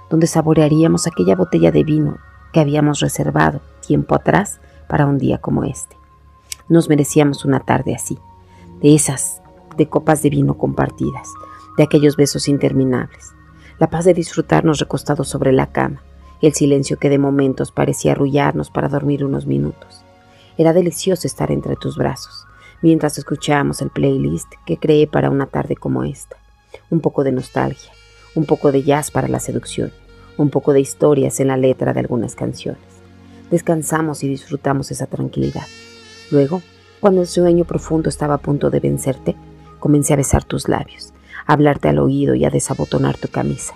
donde 0.09 0.27
saborearíamos 0.27 1.07
aquella 1.07 1.37
botella 1.37 1.71
de 1.71 1.85
vino 1.85 2.17
que 2.55 2.61
habíamos 2.61 3.01
reservado 3.01 3.59
tiempo 3.85 4.15
atrás 4.15 4.61
para 4.87 5.05
un 5.05 5.17
día 5.17 5.39
como 5.39 5.65
este. 5.65 5.97
Nos 6.69 6.87
merecíamos 6.87 7.43
una 7.43 7.59
tarde 7.59 7.93
así, 7.93 8.17
de 8.81 8.95
esas, 8.95 9.41
de 9.75 9.89
copas 9.89 10.23
de 10.23 10.29
vino 10.29 10.57
compartidas, 10.57 11.33
de 11.75 11.83
aquellos 11.83 12.15
besos 12.15 12.47
interminables, 12.47 13.33
la 13.77 13.89
paz 13.89 14.05
de 14.05 14.13
disfrutarnos 14.13 14.79
recostados 14.79 15.27
sobre 15.27 15.51
la 15.51 15.73
cama, 15.73 16.01
el 16.41 16.53
silencio 16.53 16.97
que 16.97 17.09
de 17.09 17.17
momentos 17.17 17.73
parecía 17.73 18.13
arrullarnos 18.13 18.69
para 18.69 18.87
dormir 18.87 19.25
unos 19.25 19.45
minutos. 19.45 20.05
Era 20.57 20.71
delicioso 20.71 21.27
estar 21.27 21.51
entre 21.51 21.75
tus 21.75 21.97
brazos, 21.97 22.45
mientras 22.81 23.17
escuchábamos 23.17 23.81
el 23.81 23.89
playlist 23.89 24.47
que 24.65 24.77
creé 24.77 25.07
para 25.07 25.29
una 25.29 25.47
tarde 25.47 25.75
como 25.75 26.05
esta. 26.05 26.37
Un 26.89 27.01
poco 27.01 27.25
de 27.25 27.33
nostalgia, 27.33 27.91
un 28.33 28.45
poco 28.45 28.71
de 28.71 28.83
jazz 28.83 29.11
para 29.11 29.27
la 29.27 29.41
seducción, 29.41 29.91
un 30.37 30.49
poco 30.49 30.73
de 30.73 30.81
historias 30.81 31.39
en 31.39 31.47
la 31.47 31.57
letra 31.57 31.93
de 31.93 32.01
algunas 32.01 32.35
canciones. 32.35 32.81
Descansamos 33.51 34.23
y 34.23 34.27
disfrutamos 34.27 34.91
esa 34.91 35.05
tranquilidad. 35.05 35.65
Luego, 36.31 36.61
cuando 36.99 37.21
el 37.21 37.27
sueño 37.27 37.65
profundo 37.65 38.09
estaba 38.09 38.35
a 38.35 38.39
punto 38.39 38.69
de 38.69 38.79
vencerte, 38.79 39.35
comencé 39.79 40.13
a 40.13 40.17
besar 40.17 40.43
tus 40.43 40.67
labios, 40.67 41.13
a 41.45 41.53
hablarte 41.53 41.87
al 41.87 41.99
oído 41.99 42.33
y 42.35 42.45
a 42.45 42.49
desabotonar 42.49 43.17
tu 43.17 43.27
camisa. 43.27 43.73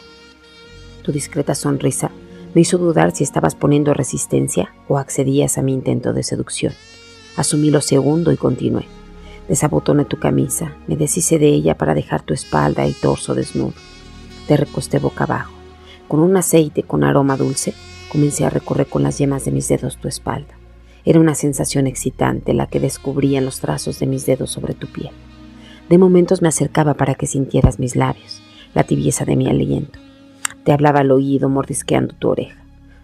Tu 1.04 1.12
discreta 1.12 1.56
sonrisa 1.56 2.12
me 2.54 2.62
hizo 2.62 2.78
dudar 2.78 3.16
si 3.16 3.24
estabas 3.24 3.56
poniendo 3.56 3.94
resistencia 3.94 4.74
o 4.88 4.98
accedías 4.98 5.58
a 5.58 5.62
mi 5.62 5.74
intento 5.74 6.14
de 6.14 6.24
seducción. 6.24 6.74
Asumí 7.36 7.70
lo 7.70 7.82
segundo 7.82 8.32
y 8.32 8.38
continué. 8.38 8.86
Desabotoné 9.48 10.06
tu 10.06 10.18
camisa, 10.18 10.76
me 10.88 10.96
deshice 10.96 11.40
de 11.40 11.48
ella 11.48 11.78
para 11.78 11.94
dejar 11.94 12.22
tu 12.24 12.34
espalda 12.34 12.88
y 12.88 12.94
torso 12.94 13.36
desnudo. 13.36 13.74
Te 14.48 14.58
recosté 14.58 15.00
boca 15.00 15.26
abajo. 15.26 15.59
Con 16.10 16.22
un 16.22 16.36
aceite 16.38 16.82
con 16.82 17.04
aroma 17.04 17.38
dulce, 17.38 17.76
comencé 18.12 18.44
a 18.44 18.50
recorrer 18.50 18.88
con 18.88 19.04
las 19.04 19.20
yemas 19.20 19.46
de 19.46 19.52
mis 19.52 19.68
dedos 19.68 19.98
tu 19.98 20.08
espalda. 20.08 20.58
Era 21.06 21.20
una 21.20 21.36
sensación 21.36 21.86
excitante 21.86 22.56
la 22.56 22.66
que 22.66 22.80
descubría 22.80 23.38
en 23.38 23.46
los 23.46 23.60
trazos 23.60 24.00
de 24.00 24.08
mis 24.08 24.26
dedos 24.26 24.50
sobre 24.50 24.74
tu 24.74 24.88
piel. 24.88 25.12
De 25.88 26.00
momentos 26.00 26.42
me 26.42 26.48
acercaba 26.48 26.96
para 26.96 27.14
que 27.14 27.28
sintieras 27.28 27.78
mis 27.78 27.96
labios, 27.96 28.42
la 28.74 28.86
tibieza 28.86 29.24
de 29.24 29.36
mi 29.36 29.52
aliento. 29.52 30.00
Te 30.64 30.72
hablaba 30.72 31.02
al 31.02 31.12
oído 31.12 31.48
mordisqueando 31.48 32.16
tu 32.16 32.30
oreja. 32.30 32.60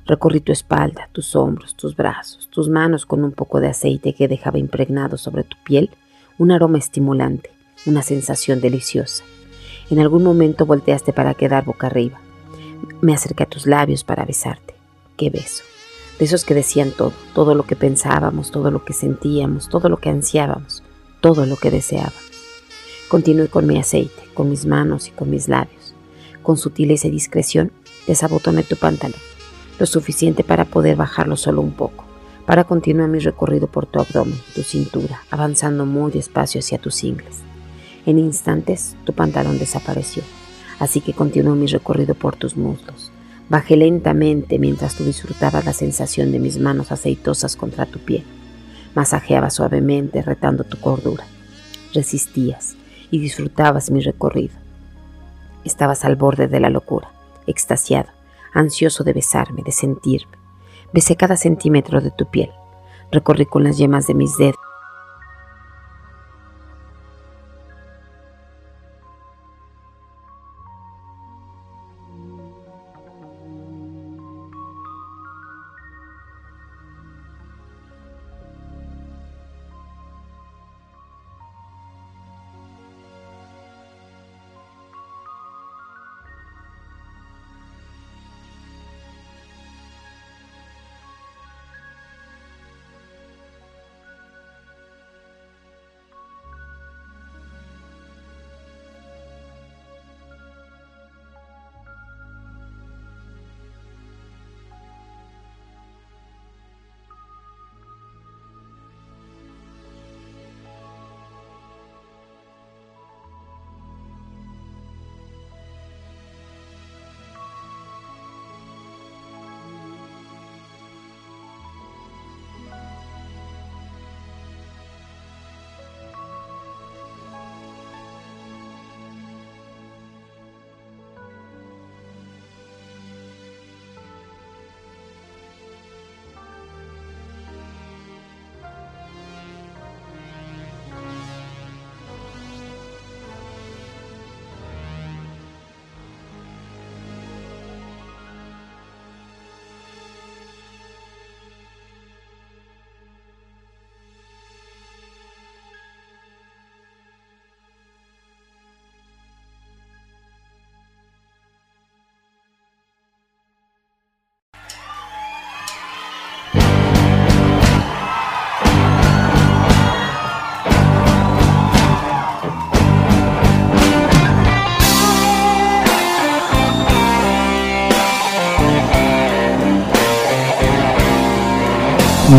Recorrí 0.08 0.40
tu 0.40 0.52
espalda, 0.52 1.08
tus 1.12 1.36
hombros, 1.36 1.76
tus 1.76 1.96
brazos, 1.96 2.50
tus 2.50 2.70
manos 2.70 3.06
con 3.06 3.24
un 3.24 3.34
poco 3.34 3.60
de 3.60 3.68
aceite 3.68 4.14
que 4.14 4.28
dejaba 4.28 4.58
impregnado 4.58 5.18
sobre 5.18 5.44
tu 5.44 5.58
piel 5.64 5.92
un 6.40 6.52
aroma 6.52 6.80
estimulante, 6.80 7.52
una 7.86 8.02
sensación 8.02 8.62
deliciosa. 8.62 9.24
En 9.92 10.00
algún 10.00 10.24
momento 10.24 10.66
volteaste 10.66 11.14
para 11.14 11.36
quedar 11.36 11.66
boca 11.66 11.86
arriba. 11.86 12.25
Me 13.02 13.14
acerqué 13.14 13.44
a 13.44 13.50
tus 13.50 13.66
labios 13.66 14.04
para 14.04 14.26
besarte. 14.26 14.76
¡Qué 15.18 15.30
beso! 15.30 15.64
De 16.20 16.26
esos 16.26 16.46
que 16.46 16.54
decían 16.54 16.92
todo, 16.92 17.14
todo 17.34 17.56
lo 17.56 17.64
que 17.64 17.76
pensábamos, 17.76 18.52
todo 18.52 18.72
lo 18.72 18.86
que 18.86 18.94
sentíamos, 18.94 19.70
todo 19.70 19.90
lo 19.90 19.98
que 19.98 20.10
ansiábamos, 20.10 20.84
todo 21.22 21.46
lo 21.46 21.58
que 21.58 21.72
deseábamos. 21.72 22.32
Continué 23.10 23.50
con 23.50 23.68
mi 23.68 23.78
aceite, 23.78 24.24
con 24.34 24.50
mis 24.50 24.66
manos 24.66 25.08
y 25.08 25.12
con 25.12 25.30
mis 25.30 25.48
labios. 25.48 25.94
Con 26.42 26.58
sutileza 26.58 27.08
y 27.08 27.12
discreción 27.12 27.72
desabotoné 28.08 28.64
tu 28.64 28.76
pantalón, 28.76 29.20
lo 29.80 29.86
suficiente 29.86 30.44
para 30.44 30.66
poder 30.66 30.96
bajarlo 30.96 31.38
solo 31.38 31.62
un 31.62 31.72
poco, 31.72 32.06
para 32.46 32.64
continuar 32.64 33.10
mi 33.10 33.20
recorrido 33.20 33.68
por 33.68 33.86
tu 33.86 34.00
abdomen, 34.00 34.40
tu 34.54 34.62
cintura, 34.62 35.24
avanzando 35.32 35.86
muy 35.86 36.12
despacio 36.12 36.60
hacia 36.60 36.78
tus 36.78 37.04
ingles. 37.04 37.38
En 38.06 38.20
instantes 38.20 38.96
tu 39.06 39.14
pantalón 39.14 39.58
desapareció, 39.58 40.24
así 40.80 41.02
que 41.02 41.14
continué 41.14 41.56
mi 41.56 41.68
recorrido 41.68 42.16
por 42.16 42.36
tus 42.36 42.58
muslos. 42.58 43.12
Bajé 43.50 43.78
lentamente 43.78 44.58
mientras 44.58 44.96
tú 44.96 45.04
disfrutabas 45.04 45.66
la 45.66 45.74
sensación 45.74 46.32
de 46.32 46.40
mis 46.40 46.58
manos 46.58 46.92
aceitosas 46.92 47.56
contra 47.56 47.86
tu 47.86 48.00
piel. 48.00 48.24
Masajeaba 48.96 49.50
suavemente, 49.50 50.22
retando 50.22 50.64
tu 50.64 50.80
cordura. 50.80 51.26
Resistías 51.94 52.76
y 53.12 53.20
disfrutabas 53.20 53.92
mi 53.92 54.02
recorrido. 54.02 54.56
Estabas 55.64 56.06
al 56.06 56.16
borde 56.16 56.48
de 56.48 56.60
la 56.60 56.70
locura, 56.70 57.12
extasiado, 57.46 58.10
ansioso 58.54 59.04
de 59.04 59.14
besarme, 59.14 59.62
de 59.64 59.72
sentirme. 59.72 60.38
Besé 60.94 61.16
cada 61.16 61.38
centímetro 61.38 62.02
de 62.02 62.12
tu 62.12 62.26
piel. 62.26 62.50
Recorrí 63.12 63.46
con 63.46 63.64
las 63.64 63.78
yemas 63.78 64.08
de 64.08 64.14
mis 64.14 64.38
dedos 64.38 64.56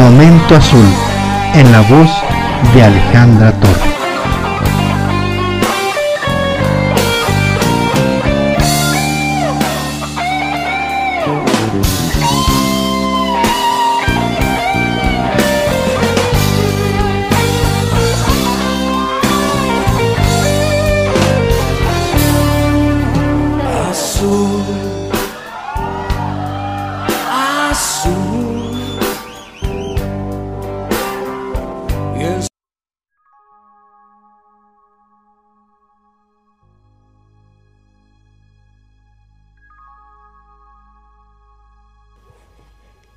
Momento 0.07 0.55
Azul, 0.55 0.87
en 1.55 1.73
la 1.73 1.81
voz 1.81 2.09
de 2.73 2.85
Alejandra 2.85 3.51
Torres. 3.59 4.06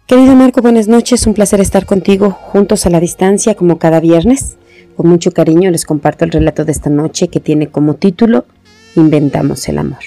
Querido 0.09 0.35
Marco, 0.35 0.63
buenas 0.63 0.87
noches. 0.87 1.27
Un 1.27 1.35
placer 1.35 1.61
estar 1.61 1.85
contigo 1.85 2.31
juntos 2.31 2.87
a 2.87 2.89
la 2.89 2.99
distancia 2.99 3.53
como 3.53 3.77
cada 3.77 3.99
viernes. 3.99 4.57
Con 4.97 5.07
mucho 5.07 5.29
cariño 5.29 5.69
les 5.69 5.85
comparto 5.85 6.25
el 6.25 6.31
relato 6.31 6.65
de 6.65 6.71
esta 6.71 6.89
noche 6.89 7.27
que 7.27 7.39
tiene 7.39 7.67
como 7.67 7.93
título 7.93 8.45
Inventamos 8.95 9.69
el 9.69 9.77
amor. 9.77 9.99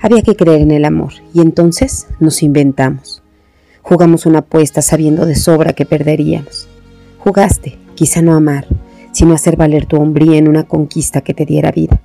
Había 0.00 0.22
que 0.22 0.36
creer 0.36 0.62
en 0.62 0.70
el 0.70 0.86
amor 0.86 1.12
y 1.34 1.42
entonces 1.42 2.06
nos 2.18 2.42
inventamos. 2.42 3.22
Jugamos 3.82 4.24
una 4.24 4.38
apuesta 4.38 4.80
sabiendo 4.80 5.26
de 5.26 5.34
sobra 5.34 5.74
que 5.74 5.84
perderíamos. 5.84 6.66
Jugaste, 7.18 7.76
quizá 7.94 8.22
no 8.22 8.34
amar, 8.34 8.68
sino 9.12 9.34
hacer 9.34 9.56
valer 9.56 9.84
tu 9.84 9.98
hombría 9.98 10.38
en 10.38 10.48
una 10.48 10.64
conquista 10.64 11.20
que 11.20 11.34
te 11.34 11.44
diera 11.44 11.72
vida, 11.72 12.00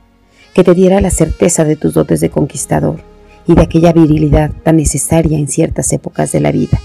que 0.54 0.66
te 0.66 0.74
diera 0.74 1.00
la 1.00 1.12
certeza 1.12 1.64
de 1.64 1.78
tus 1.78 1.94
dotes 1.94 2.20
de 2.20 2.30
conquistador 2.30 3.13
y 3.48 3.56
de 3.56 3.62
aquella 3.62 3.94
virilidad 3.94 4.52
tan 4.64 4.78
necesaria 4.78 5.38
en 5.38 5.48
ciertas 5.48 5.92
épocas 5.94 6.32
de 6.32 6.40
la 6.40 6.52
vida. 6.52 6.80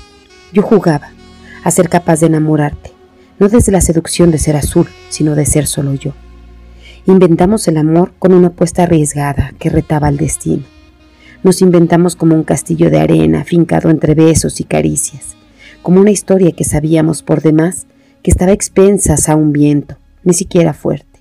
Yo 0.53 0.63
jugaba 0.63 1.11
a 1.65 1.71
ser 1.71 1.89
capaz 1.89 2.21
de 2.21 2.27
enamorarte, 2.27 2.93
no 3.39 3.49
desde 3.49 3.73
la 3.73 3.81
seducción 3.81 4.31
de 4.31 4.39
ser 4.39 4.57
azul, 4.57 4.89
sino 5.09 5.35
de 5.35 5.47
ser 5.47 5.67
solo 5.67 5.95
yo. 5.95 6.13
Inventamos 7.07 7.69
el 7.69 7.77
amor 7.77 8.13
con 8.19 8.33
una 8.33 8.49
apuesta 8.49 8.83
arriesgada 8.83 9.55
que 9.59 9.71
retaba 9.71 10.09
al 10.09 10.17
destino. 10.17 10.65
Nos 11.43 11.63
inventamos 11.63 12.17
como 12.17 12.35
un 12.35 12.43
castillo 12.43 12.91
de 12.91 12.99
arena 12.99 13.45
fincado 13.45 13.91
entre 13.91 14.15
besos 14.15 14.61
y 14.61 14.65
caricias, 14.65 15.37
como 15.83 16.01
una 16.01 16.11
historia 16.11 16.53
que 16.53 16.65
sabíamos 16.65 17.23
por 17.23 17.41
demás 17.41 17.87
que 18.23 18.31
estaba 18.31 18.53
expensas 18.53 19.29
a 19.29 19.37
un 19.37 19.53
viento, 19.53 19.97
ni 20.25 20.35
siquiera 20.35 20.75
fuerte, 20.75 21.21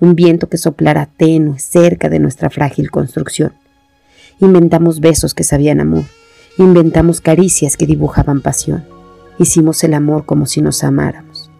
un 0.00 0.14
viento 0.14 0.48
que 0.48 0.58
soplara 0.58 1.08
tenue 1.16 1.58
cerca 1.58 2.08
de 2.10 2.18
nuestra 2.18 2.50
frágil 2.50 2.90
construcción. 2.90 3.52
Inventamos 4.40 4.98
besos 4.98 5.32
que 5.32 5.44
sabían 5.44 5.80
amor, 5.80 6.04
inventamos 6.58 7.20
caricias 7.20 7.76
que 7.76 7.86
dibujaban 7.86 8.40
pasión. 8.40 8.84
Hicimos 9.38 9.84
el 9.84 9.94
amor 9.94 10.26
como 10.26 10.46
si 10.46 10.60
nos 10.60 10.82
amáramos. 10.82 11.50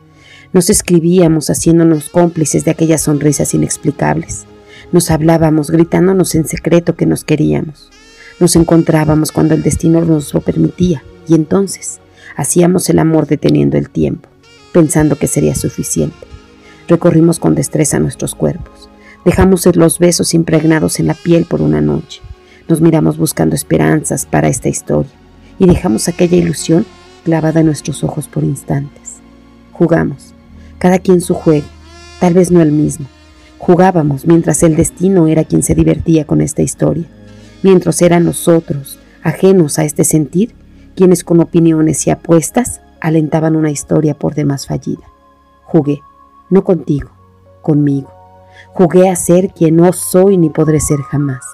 Nos 0.52 0.70
escribíamos 0.70 1.50
haciéndonos 1.50 2.08
cómplices 2.08 2.64
de 2.64 2.72
aquellas 2.72 3.02
sonrisas 3.02 3.54
inexplicables. 3.54 4.46
Nos 4.90 5.10
hablábamos 5.10 5.70
gritándonos 5.70 6.34
en 6.34 6.46
secreto 6.46 6.96
que 6.96 7.06
nos 7.06 7.24
queríamos. 7.24 7.90
Nos 8.40 8.56
encontrábamos 8.56 9.30
cuando 9.30 9.54
el 9.54 9.62
destino 9.62 10.00
nos 10.00 10.34
lo 10.34 10.40
permitía 10.40 11.04
y 11.28 11.34
entonces 11.34 12.00
hacíamos 12.36 12.88
el 12.90 12.98
amor 12.98 13.28
deteniendo 13.28 13.78
el 13.78 13.88
tiempo, 13.88 14.28
pensando 14.72 15.16
que 15.16 15.28
sería 15.28 15.54
suficiente. 15.54 16.26
Recorrimos 16.88 17.38
con 17.38 17.54
destreza 17.54 18.00
nuestros 18.00 18.34
cuerpos. 18.34 18.88
Dejamos 19.24 19.64
los 19.76 20.00
besos 20.00 20.34
impregnados 20.34 20.98
en 20.98 21.06
la 21.06 21.14
piel 21.14 21.46
por 21.46 21.62
una 21.62 21.80
noche. 21.80 22.20
Nos 22.68 22.80
miramos 22.80 23.18
buscando 23.18 23.54
esperanzas 23.54 24.24
para 24.24 24.48
esta 24.48 24.68
historia 24.68 25.12
y 25.58 25.66
dejamos 25.66 26.08
aquella 26.08 26.36
ilusión 26.36 26.86
clavada 27.24 27.60
en 27.60 27.66
nuestros 27.66 28.02
ojos 28.02 28.26
por 28.26 28.42
instantes. 28.42 29.20
Jugamos, 29.72 30.34
cada 30.78 30.98
quien 30.98 31.20
su 31.20 31.34
juego, 31.34 31.66
tal 32.20 32.34
vez 32.34 32.50
no 32.50 32.62
el 32.62 32.72
mismo. 32.72 33.06
Jugábamos 33.58 34.26
mientras 34.26 34.62
el 34.62 34.76
destino 34.76 35.26
era 35.26 35.44
quien 35.44 35.62
se 35.62 35.74
divertía 35.74 36.26
con 36.26 36.40
esta 36.40 36.62
historia, 36.62 37.06
mientras 37.62 38.00
eran 38.02 38.24
nosotros, 38.24 38.98
ajenos 39.22 39.78
a 39.78 39.84
este 39.84 40.04
sentir, 40.04 40.54
quienes 40.94 41.24
con 41.24 41.40
opiniones 41.40 42.06
y 42.06 42.10
apuestas 42.10 42.80
alentaban 43.00 43.56
una 43.56 43.70
historia 43.70 44.14
por 44.14 44.34
demás 44.34 44.66
fallida. 44.66 45.04
Jugué, 45.64 46.00
no 46.50 46.64
contigo, 46.64 47.10
conmigo. 47.62 48.10
Jugué 48.72 49.10
a 49.10 49.16
ser 49.16 49.50
quien 49.52 49.76
no 49.76 49.92
soy 49.92 50.36
ni 50.36 50.50
podré 50.50 50.80
ser 50.80 51.00
jamás. 51.00 51.44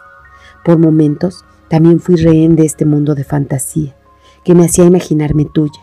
Por 0.65 0.79
momentos 0.79 1.45
también 1.69 2.01
fui 2.01 2.17
rehén 2.17 2.57
de 2.57 2.65
este 2.65 2.85
mundo 2.85 3.15
de 3.15 3.25
fantasía, 3.25 3.97
que 4.45 4.55
me 4.55 4.65
hacía 4.65 4.85
imaginarme 4.85 5.45
tuya, 5.45 5.81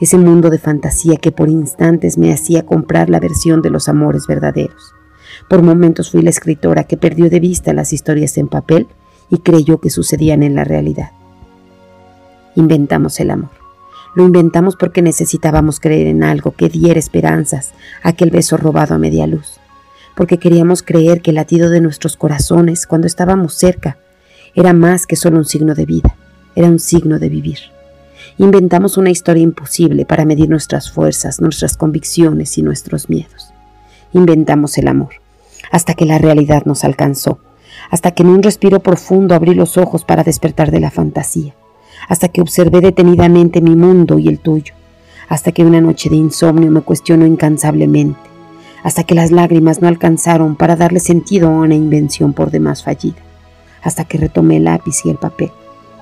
ese 0.00 0.16
mundo 0.16 0.50
de 0.50 0.58
fantasía 0.58 1.16
que 1.16 1.32
por 1.32 1.48
instantes 1.48 2.18
me 2.18 2.32
hacía 2.32 2.64
comprar 2.64 3.10
la 3.10 3.20
versión 3.20 3.60
de 3.62 3.70
los 3.70 3.88
amores 3.88 4.26
verdaderos. 4.26 4.92
Por 5.48 5.62
momentos 5.62 6.10
fui 6.10 6.22
la 6.22 6.30
escritora 6.30 6.84
que 6.84 6.96
perdió 6.96 7.28
de 7.28 7.40
vista 7.40 7.72
las 7.72 7.92
historias 7.92 8.38
en 8.38 8.48
papel 8.48 8.86
y 9.30 9.38
creyó 9.38 9.80
que 9.80 9.90
sucedían 9.90 10.42
en 10.42 10.54
la 10.54 10.64
realidad. 10.64 11.10
Inventamos 12.54 13.18
el 13.20 13.30
amor. 13.30 13.50
Lo 14.14 14.24
inventamos 14.24 14.76
porque 14.76 15.02
necesitábamos 15.02 15.80
creer 15.80 16.06
en 16.06 16.22
algo 16.22 16.52
que 16.52 16.68
diera 16.68 17.00
esperanzas 17.00 17.72
a 18.02 18.10
aquel 18.10 18.30
beso 18.30 18.56
robado 18.56 18.94
a 18.94 18.98
media 18.98 19.26
luz, 19.26 19.58
porque 20.14 20.38
queríamos 20.38 20.82
creer 20.84 21.20
que 21.20 21.30
el 21.30 21.36
latido 21.36 21.70
de 21.70 21.80
nuestros 21.80 22.16
corazones 22.16 22.86
cuando 22.86 23.08
estábamos 23.08 23.54
cerca 23.54 23.98
era 24.54 24.72
más 24.72 25.06
que 25.06 25.16
solo 25.16 25.38
un 25.38 25.44
signo 25.44 25.74
de 25.74 25.84
vida, 25.84 26.16
era 26.54 26.68
un 26.68 26.78
signo 26.78 27.18
de 27.18 27.28
vivir. 27.28 27.58
Inventamos 28.38 28.96
una 28.96 29.10
historia 29.10 29.42
imposible 29.42 30.06
para 30.06 30.24
medir 30.24 30.48
nuestras 30.48 30.90
fuerzas, 30.90 31.40
nuestras 31.40 31.76
convicciones 31.76 32.56
y 32.56 32.62
nuestros 32.62 33.08
miedos. 33.08 33.52
Inventamos 34.12 34.78
el 34.78 34.88
amor, 34.88 35.14
hasta 35.72 35.94
que 35.94 36.04
la 36.04 36.18
realidad 36.18 36.64
nos 36.66 36.84
alcanzó, 36.84 37.40
hasta 37.90 38.12
que 38.12 38.22
en 38.22 38.28
un 38.28 38.42
respiro 38.42 38.78
profundo 38.80 39.34
abrí 39.34 39.54
los 39.54 39.76
ojos 39.76 40.04
para 40.04 40.22
despertar 40.22 40.70
de 40.70 40.80
la 40.80 40.92
fantasía, 40.92 41.54
hasta 42.08 42.28
que 42.28 42.40
observé 42.40 42.80
detenidamente 42.80 43.60
mi 43.60 43.74
mundo 43.74 44.20
y 44.20 44.28
el 44.28 44.38
tuyo, 44.38 44.74
hasta 45.28 45.50
que 45.50 45.64
una 45.64 45.80
noche 45.80 46.10
de 46.10 46.16
insomnio 46.16 46.70
me 46.70 46.82
cuestionó 46.82 47.26
incansablemente, 47.26 48.20
hasta 48.84 49.02
que 49.02 49.16
las 49.16 49.32
lágrimas 49.32 49.80
no 49.80 49.88
alcanzaron 49.88 50.54
para 50.54 50.76
darle 50.76 51.00
sentido 51.00 51.48
a 51.48 51.52
una 51.52 51.74
invención 51.74 52.34
por 52.34 52.50
demás 52.52 52.84
fallida 52.84 53.23
hasta 53.84 54.04
que 54.04 54.18
retomé 54.18 54.56
el 54.56 54.64
lápiz 54.64 55.04
y 55.04 55.10
el 55.10 55.16
papel, 55.16 55.52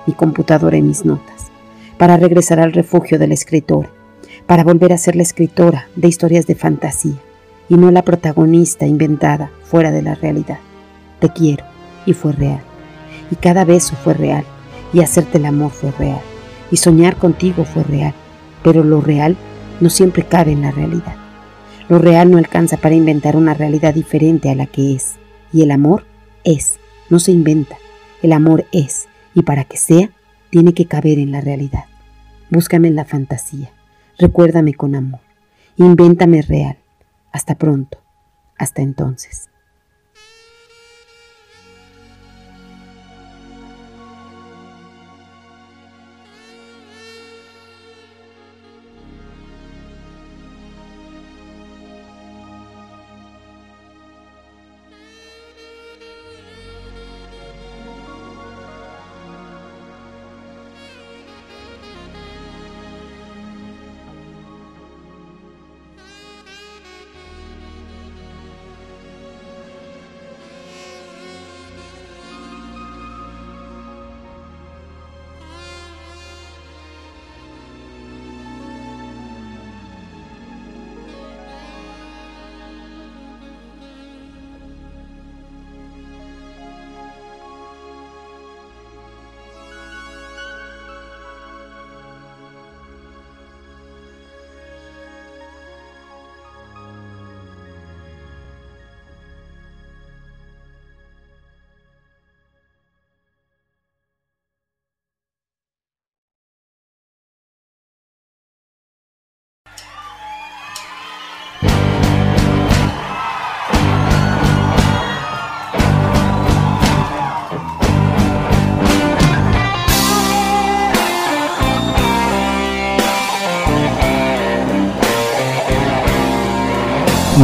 mi 0.07 0.13
computadora 0.13 0.77
y 0.77 0.81
mis 0.81 1.05
notas, 1.05 1.51
para 1.97 2.17
regresar 2.17 2.59
al 2.59 2.73
refugio 2.73 3.19
de 3.19 3.27
la 3.27 3.35
escritora, 3.35 3.89
para 4.47 4.63
volver 4.63 4.91
a 4.93 4.97
ser 4.97 5.15
la 5.15 5.23
escritora 5.23 5.87
de 5.95 6.07
historias 6.07 6.47
de 6.47 6.55
fantasía 6.55 7.19
y 7.69 7.75
no 7.75 7.91
la 7.91 8.01
protagonista 8.01 8.85
inventada 8.85 9.51
fuera 9.63 9.91
de 9.91 10.01
la 10.01 10.15
realidad. 10.15 10.59
Te 11.19 11.29
quiero 11.29 11.65
y 12.05 12.13
fue 12.13 12.31
real. 12.33 12.61
Y 13.31 13.35
cada 13.35 13.65
beso 13.65 13.95
fue 13.95 14.13
real. 14.13 14.43
Y 14.91 15.01
hacerte 15.01 15.37
el 15.37 15.45
amor 15.45 15.71
fue 15.71 15.91
real. 15.91 16.21
Y 16.69 16.77
soñar 16.77 17.15
contigo 17.15 17.65
fue 17.65 17.83
real. 17.83 18.13
Pero 18.63 18.83
lo 18.83 19.01
real 19.01 19.37
no 19.79 19.89
siempre 19.89 20.23
cabe 20.23 20.51
en 20.51 20.61
la 20.61 20.71
realidad. 20.71 21.15
Lo 21.89 21.99
real 21.99 22.29
no 22.31 22.37
alcanza 22.37 22.77
para 22.77 22.95
inventar 22.95 23.35
una 23.35 23.53
realidad 23.53 23.93
diferente 23.93 24.49
a 24.49 24.55
la 24.55 24.65
que 24.65 24.95
es. 24.95 25.15
Y 25.51 25.63
el 25.63 25.71
amor 25.71 26.05
es 26.43 26.79
no 27.13 27.19
se 27.19 27.31
inventa. 27.31 27.77
El 28.23 28.33
amor 28.33 28.65
es, 28.71 29.07
y 29.35 29.43
para 29.43 29.65
que 29.65 29.77
sea, 29.77 30.09
tiene 30.49 30.73
que 30.73 30.87
caber 30.87 31.19
en 31.19 31.31
la 31.31 31.41
realidad. 31.41 31.85
Búscame 32.49 32.87
en 32.87 32.95
la 32.95 33.05
fantasía. 33.05 33.71
Recuérdame 34.17 34.73
con 34.73 34.95
amor. 34.95 35.19
Invéntame 35.77 36.41
real. 36.41 36.79
Hasta 37.31 37.53
pronto. 37.53 37.99
Hasta 38.57 38.81
entonces. 38.81 39.51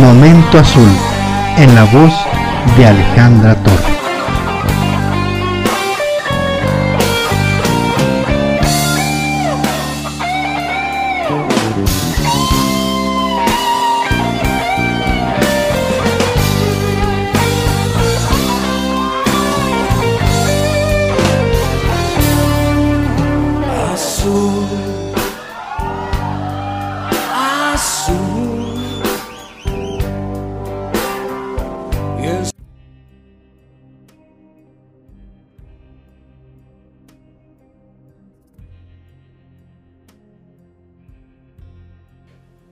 Momento 0.09 0.57
Azul, 0.57 0.89
en 1.57 1.75
la 1.75 1.83
voz 1.83 2.11
de 2.75 2.87
Alejandra 2.87 3.53
Torres. 3.63 4.08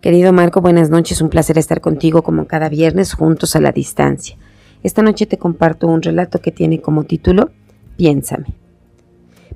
Querido 0.08 0.32
Marco, 0.32 0.62
buenas 0.62 0.90
noches. 0.90 1.22
Un 1.22 1.28
placer 1.28 1.58
estar 1.58 1.82
contigo 1.82 2.22
como 2.22 2.48
cada 2.48 2.70
viernes 2.70 3.12
juntos 3.12 3.58
a 3.58 3.60
la 3.60 3.74
distancia. 3.74 4.38
Esta 4.82 5.02
noche 5.02 5.26
te 5.26 5.38
comparto 5.38 5.86
un 5.88 6.02
relato 6.02 6.40
que 6.40 6.54
tiene 6.54 6.80
como 6.80 7.04
título 7.04 7.50
Piénsame. 7.98 8.56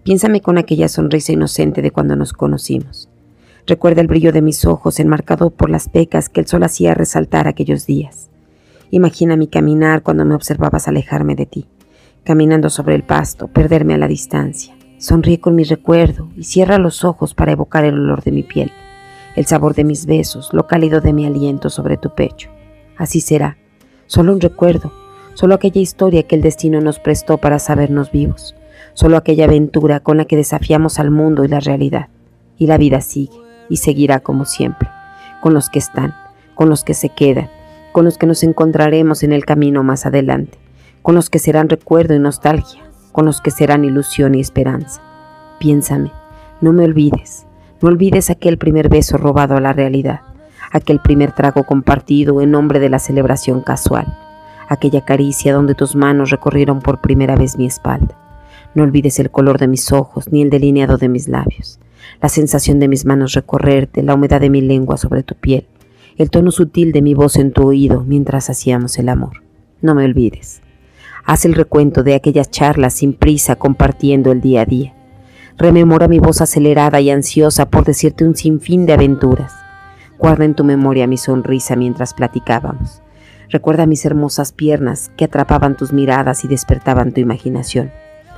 Piénsame 0.03 0.41
con 0.41 0.57
aquella 0.57 0.89
sonrisa 0.89 1.31
inocente 1.31 1.81
de 1.81 1.91
cuando 1.91 2.17
nos 2.17 2.33
conocimos. 2.33 3.07
Recuerda 3.65 4.01
el 4.01 4.07
brillo 4.07 4.33
de 4.33 4.41
mis 4.41 4.65
ojos 4.65 4.99
enmarcado 4.99 5.51
por 5.51 5.69
las 5.69 5.87
pecas 5.87 6.27
que 6.27 6.41
el 6.41 6.47
sol 6.47 6.63
hacía 6.63 6.95
resaltar 6.95 7.47
aquellos 7.47 7.85
días. 7.85 8.29
Imagina 8.89 9.37
mi 9.37 9.47
caminar 9.47 10.03
cuando 10.03 10.25
me 10.25 10.35
observabas 10.35 10.89
alejarme 10.89 11.35
de 11.35 11.45
ti, 11.45 11.65
caminando 12.25 12.69
sobre 12.69 12.95
el 12.95 13.03
pasto, 13.03 13.47
perderme 13.47 13.93
a 13.93 13.97
la 13.97 14.09
distancia. 14.09 14.75
Sonríe 14.97 15.39
con 15.39 15.55
mi 15.55 15.63
recuerdo 15.63 16.27
y 16.35 16.43
cierra 16.43 16.77
los 16.77 17.05
ojos 17.05 17.35
para 17.35 17.53
evocar 17.53 17.85
el 17.85 17.93
olor 17.93 18.21
de 18.21 18.33
mi 18.33 18.43
piel, 18.43 18.73
el 19.35 19.45
sabor 19.45 19.73
de 19.75 19.83
mis 19.83 20.05
besos, 20.05 20.49
lo 20.53 20.67
cálido 20.67 21.01
de 21.01 21.13
mi 21.13 21.25
aliento 21.25 21.69
sobre 21.69 21.97
tu 21.97 22.13
pecho. 22.13 22.49
Así 22.97 23.21
será, 23.21 23.57
solo 24.07 24.33
un 24.33 24.41
recuerdo, 24.41 24.91
solo 25.33 25.55
aquella 25.55 25.81
historia 25.81 26.23
que 26.23 26.35
el 26.35 26.41
destino 26.41 26.81
nos 26.81 26.99
prestó 26.99 27.37
para 27.37 27.59
sabernos 27.59 28.11
vivos, 28.11 28.55
solo 28.93 29.17
aquella 29.17 29.45
aventura 29.45 29.99
con 29.99 30.17
la 30.17 30.25
que 30.25 30.35
desafiamos 30.35 30.99
al 30.99 31.11
mundo 31.11 31.43
y 31.43 31.47
la 31.47 31.59
realidad. 31.59 32.09
Y 32.57 32.67
la 32.67 32.77
vida 32.77 33.01
sigue 33.01 33.37
y 33.69 33.77
seguirá 33.77 34.19
como 34.19 34.45
siempre, 34.45 34.89
con 35.41 35.53
los 35.53 35.69
que 35.69 35.79
están, 35.79 36.13
con 36.55 36.69
los 36.69 36.83
que 36.83 36.93
se 36.93 37.09
quedan, 37.09 37.49
con 37.91 38.05
los 38.05 38.17
que 38.17 38.27
nos 38.27 38.43
encontraremos 38.43 39.23
en 39.23 39.33
el 39.33 39.45
camino 39.45 39.83
más 39.83 40.05
adelante, 40.05 40.57
con 41.01 41.15
los 41.15 41.29
que 41.29 41.39
serán 41.39 41.69
recuerdo 41.69 42.13
y 42.13 42.19
nostalgia, 42.19 42.83
con 43.11 43.25
los 43.25 43.41
que 43.41 43.51
serán 43.51 43.85
ilusión 43.85 44.35
y 44.35 44.41
esperanza. 44.41 45.01
Piénsame, 45.59 46.11
no 46.61 46.73
me 46.73 46.83
olvides, 46.83 47.45
no 47.81 47.89
olvides 47.89 48.29
aquel 48.29 48.57
primer 48.57 48.89
beso 48.89 49.17
robado 49.17 49.55
a 49.57 49.61
la 49.61 49.73
realidad, 49.73 50.21
aquel 50.71 50.99
primer 50.99 51.31
trago 51.33 51.63
compartido 51.63 52.41
en 52.41 52.51
nombre 52.51 52.79
de 52.79 52.89
la 52.89 52.99
celebración 52.99 53.61
casual, 53.61 54.05
aquella 54.69 55.03
caricia 55.03 55.53
donde 55.53 55.75
tus 55.75 55.95
manos 55.95 56.29
recorrieron 56.29 56.79
por 56.79 57.01
primera 57.01 57.35
vez 57.35 57.57
mi 57.57 57.65
espalda. 57.65 58.17
No 58.73 58.83
olvides 58.83 59.19
el 59.19 59.31
color 59.31 59.59
de 59.59 59.67
mis 59.67 59.91
ojos 59.91 60.31
ni 60.31 60.41
el 60.41 60.49
delineado 60.49 60.97
de 60.97 61.09
mis 61.09 61.27
labios, 61.27 61.79
la 62.21 62.29
sensación 62.29 62.79
de 62.79 62.87
mis 62.87 63.05
manos 63.05 63.33
recorrerte, 63.33 64.03
la 64.03 64.13
humedad 64.13 64.39
de 64.39 64.49
mi 64.49 64.61
lengua 64.61 64.97
sobre 64.97 65.23
tu 65.23 65.35
piel, 65.35 65.67
el 66.17 66.29
tono 66.29 66.51
sutil 66.51 66.91
de 66.91 67.01
mi 67.01 67.13
voz 67.13 67.35
en 67.35 67.51
tu 67.51 67.67
oído 67.67 68.03
mientras 68.05 68.49
hacíamos 68.49 68.97
el 68.99 69.09
amor. 69.09 69.43
No 69.81 69.95
me 69.95 70.05
olvides. 70.05 70.61
Haz 71.25 71.45
el 71.45 71.53
recuento 71.53 72.03
de 72.03 72.15
aquellas 72.15 72.51
charlas 72.51 72.93
sin 72.93 73.13
prisa 73.13 73.55
compartiendo 73.55 74.31
el 74.31 74.41
día 74.41 74.61
a 74.61 74.65
día. 74.65 74.93
Rememora 75.61 76.07
mi 76.07 76.17
voz 76.17 76.41
acelerada 76.41 77.01
y 77.01 77.11
ansiosa 77.11 77.69
por 77.69 77.85
decirte 77.85 78.25
un 78.25 78.35
sinfín 78.35 78.87
de 78.87 78.93
aventuras. 78.93 79.53
Guarda 80.17 80.43
en 80.43 80.55
tu 80.55 80.63
memoria 80.63 81.05
mi 81.05 81.17
sonrisa 81.17 81.75
mientras 81.75 82.15
platicábamos. 82.15 83.03
Recuerda 83.47 83.85
mis 83.85 84.03
hermosas 84.03 84.53
piernas 84.53 85.11
que 85.17 85.25
atrapaban 85.25 85.77
tus 85.77 85.93
miradas 85.93 86.43
y 86.45 86.47
despertaban 86.47 87.11
tu 87.11 87.21
imaginación. 87.21 87.91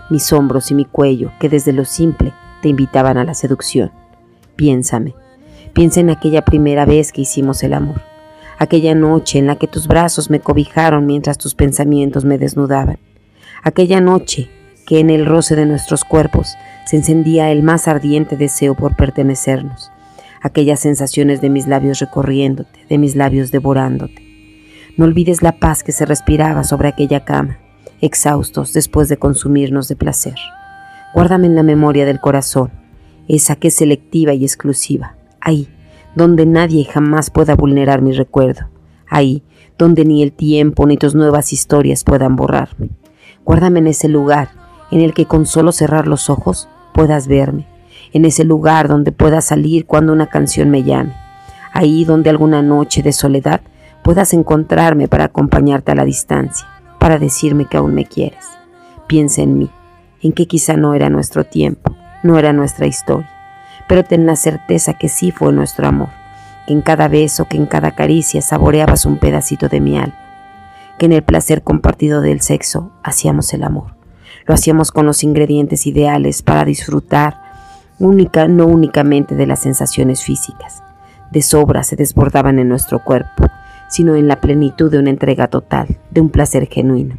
Mis 0.09 0.33
hombros 0.33 0.69
y 0.71 0.75
mi 0.75 0.83
cuello 0.83 1.31
que 1.39 1.47
desde 1.47 1.71
lo 1.71 1.85
simple 1.85 2.33
te 2.61 2.67
invitaban 2.67 3.17
a 3.17 3.23
la 3.23 3.35
seducción. 3.35 3.93
Piénsame. 4.57 5.15
Piensa 5.71 6.01
en 6.01 6.09
aquella 6.09 6.43
primera 6.43 6.85
vez 6.85 7.13
que 7.13 7.21
hicimos 7.21 7.63
el 7.63 7.73
amor. 7.73 8.01
Aquella 8.59 8.95
noche 8.95 9.39
en 9.39 9.47
la 9.47 9.55
que 9.55 9.69
tus 9.69 9.87
brazos 9.87 10.29
me 10.29 10.41
cobijaron 10.41 11.05
mientras 11.05 11.37
tus 11.37 11.55
pensamientos 11.55 12.25
me 12.25 12.37
desnudaban. 12.37 12.99
Aquella 13.63 14.01
noche 14.01 14.49
que 14.85 14.99
en 14.99 15.09
el 15.09 15.25
roce 15.25 15.55
de 15.55 15.65
nuestros 15.65 16.03
cuerpos 16.03 16.55
se 16.85 16.97
encendía 16.97 17.51
el 17.51 17.63
más 17.63 17.87
ardiente 17.87 18.37
deseo 18.37 18.75
por 18.75 18.95
pertenecernos. 18.95 19.91
Aquellas 20.41 20.81
sensaciones 20.81 21.41
de 21.41 21.49
mis 21.49 21.67
labios 21.67 21.99
recorriéndote, 21.99 22.85
de 22.89 22.97
mis 22.97 23.15
labios 23.15 23.51
devorándote. 23.51 24.21
No 24.97 25.05
olvides 25.05 25.41
la 25.41 25.53
paz 25.53 25.83
que 25.83 25.91
se 25.91 26.05
respiraba 26.05 26.63
sobre 26.63 26.89
aquella 26.89 27.23
cama, 27.23 27.59
exhaustos 28.01 28.73
después 28.73 29.07
de 29.07 29.17
consumirnos 29.17 29.87
de 29.87 29.95
placer. 29.95 30.35
Guárdame 31.13 31.47
en 31.47 31.55
la 31.55 31.63
memoria 31.63 32.05
del 32.05 32.19
corazón, 32.19 32.71
esa 33.27 33.55
que 33.55 33.69
es 33.69 33.75
selectiva 33.75 34.33
y 34.33 34.43
exclusiva, 34.43 35.15
ahí, 35.39 35.69
donde 36.15 36.45
nadie 36.45 36.83
jamás 36.83 37.29
pueda 37.29 37.55
vulnerar 37.55 38.01
mi 38.01 38.11
recuerdo, 38.11 38.69
ahí, 39.07 39.43
donde 39.77 40.05
ni 40.05 40.21
el 40.21 40.33
tiempo 40.33 40.85
ni 40.85 40.97
tus 40.97 41.15
nuevas 41.15 41.53
historias 41.53 42.03
puedan 42.03 42.35
borrarme. 42.35 42.89
Guárdame 43.45 43.79
en 43.79 43.87
ese 43.87 44.09
lugar 44.09 44.62
en 44.93 45.01
el 45.01 45.15
que 45.15 45.25
con 45.25 45.47
solo 45.47 45.71
cerrar 45.71 46.07
los 46.07 46.29
ojos 46.29 46.69
puedas 46.93 47.27
verme, 47.27 47.65
en 48.13 48.25
ese 48.25 48.43
lugar 48.43 48.87
donde 48.87 49.11
pueda 49.11 49.41
salir 49.41 49.87
cuando 49.87 50.13
una 50.13 50.27
canción 50.27 50.69
me 50.69 50.83
llame, 50.83 51.15
ahí 51.73 52.05
donde 52.05 52.29
alguna 52.29 52.61
noche 52.61 53.01
de 53.01 53.11
soledad 53.11 53.61
puedas 54.03 54.35
encontrarme 54.35 55.07
para 55.07 55.23
acompañarte 55.23 55.91
a 55.91 55.95
la 55.95 56.05
distancia, 56.05 56.67
para 56.99 57.17
decirme 57.17 57.65
que 57.65 57.77
aún 57.77 57.95
me 57.95 58.05
quieres. 58.05 58.45
Piensa 59.07 59.41
en 59.41 59.57
mí, 59.57 59.71
en 60.21 60.31
que 60.31 60.45
quizá 60.45 60.77
no 60.77 60.93
era 60.93 61.09
nuestro 61.09 61.43
tiempo, 61.43 61.95
no 62.21 62.37
era 62.37 62.53
nuestra 62.53 62.85
historia, 62.85 63.31
pero 63.87 64.03
ten 64.03 64.27
la 64.27 64.35
certeza 64.35 64.93
que 64.93 65.09
sí 65.09 65.31
fue 65.31 65.51
nuestro 65.53 65.87
amor, 65.87 66.09
que 66.67 66.73
en 66.73 66.83
cada 66.83 67.07
beso, 67.07 67.45
que 67.45 67.57
en 67.57 67.65
cada 67.65 67.95
caricia 67.95 68.43
saboreabas 68.43 69.07
un 69.07 69.17
pedacito 69.17 69.69
de 69.69 69.81
mi 69.81 69.97
alma, 69.97 70.19
que 70.99 71.07
en 71.07 71.13
el 71.13 71.23
placer 71.23 71.63
compartido 71.63 72.21
del 72.21 72.41
sexo 72.41 72.91
hacíamos 73.01 73.51
el 73.55 73.63
amor. 73.63 74.02
Lo 74.45 74.53
hacíamos 74.53 74.91
con 74.91 75.05
los 75.05 75.23
ingredientes 75.23 75.87
ideales 75.87 76.41
para 76.41 76.65
disfrutar 76.65 77.41
única, 77.99 78.47
no 78.47 78.65
únicamente 78.65 79.35
de 79.35 79.47
las 79.47 79.59
sensaciones 79.59 80.23
físicas. 80.23 80.83
De 81.31 81.41
sobra 81.41 81.83
se 81.83 81.95
desbordaban 81.95 82.59
en 82.59 82.69
nuestro 82.69 83.03
cuerpo, 83.03 83.45
sino 83.89 84.15
en 84.15 84.27
la 84.27 84.41
plenitud 84.41 84.91
de 84.91 84.99
una 84.99 85.09
entrega 85.09 85.47
total, 85.47 85.99
de 86.11 86.21
un 86.21 86.29
placer 86.29 86.67
genuino. 86.67 87.17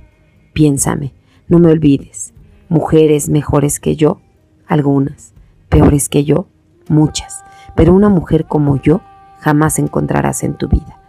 Piénsame, 0.52 1.14
no 1.48 1.58
me 1.58 1.70
olvides. 1.70 2.32
Mujeres 2.68 3.28
mejores 3.28 3.80
que 3.80 3.96
yo, 3.96 4.20
algunas. 4.66 5.32
Peores 5.68 6.08
que 6.08 6.24
yo, 6.24 6.46
muchas. 6.88 7.44
Pero 7.74 7.94
una 7.94 8.08
mujer 8.08 8.46
como 8.46 8.80
yo 8.80 9.00
jamás 9.38 9.78
encontrarás 9.78 10.42
en 10.44 10.54
tu 10.54 10.68
vida. 10.68 11.00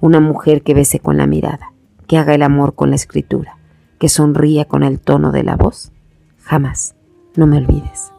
Una 0.00 0.20
mujer 0.20 0.62
que 0.62 0.74
bese 0.74 0.98
con 0.98 1.16
la 1.16 1.26
mirada, 1.26 1.72
que 2.06 2.18
haga 2.18 2.34
el 2.34 2.42
amor 2.42 2.74
con 2.74 2.90
la 2.90 2.96
escritura, 2.96 3.58
que 4.02 4.08
sonría 4.08 4.64
con 4.64 4.82
el 4.82 4.98
tono 4.98 5.30
de 5.30 5.44
la 5.44 5.54
voz. 5.54 5.92
Jamás, 6.40 6.96
no 7.36 7.46
me 7.46 7.58
olvides. 7.58 8.11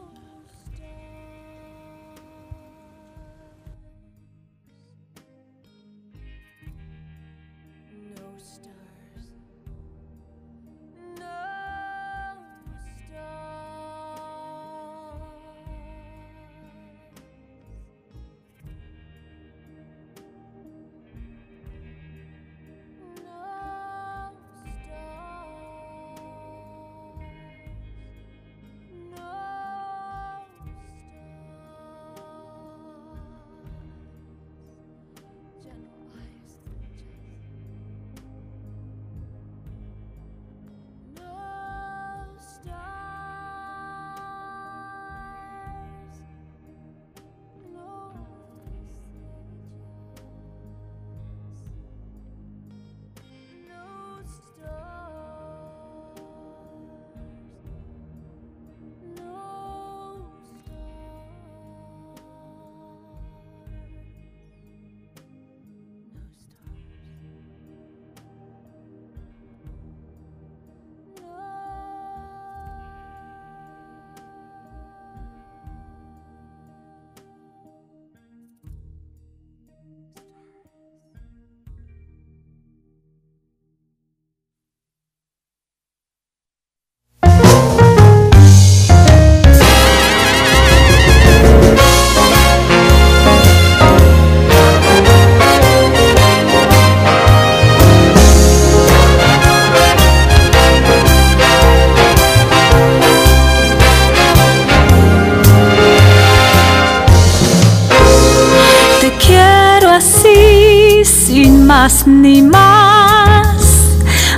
Más 111.84 112.06
ni 112.06 112.40
más, 112.40 113.58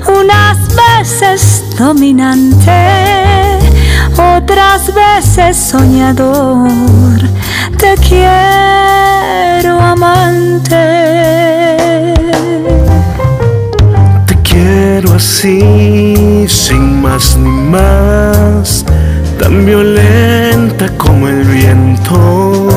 unas 0.09 0.59
veces 0.75 1.63
dominante, 1.79 2.73
otras 4.35 4.93
veces 4.93 5.57
soñador, 5.57 7.21
te 7.79 7.95
quiero 8.09 9.79
amante. 9.81 10.75
Te 14.27 14.35
quiero 14.43 15.15
así, 15.15 16.47
sin 16.49 17.01
más 17.01 17.37
ni 17.37 17.61
más, 17.71 18.85
tan 19.39 19.65
violenta 19.65 20.89
como 20.99 21.29
el 21.29 21.45
viento, 21.45 22.76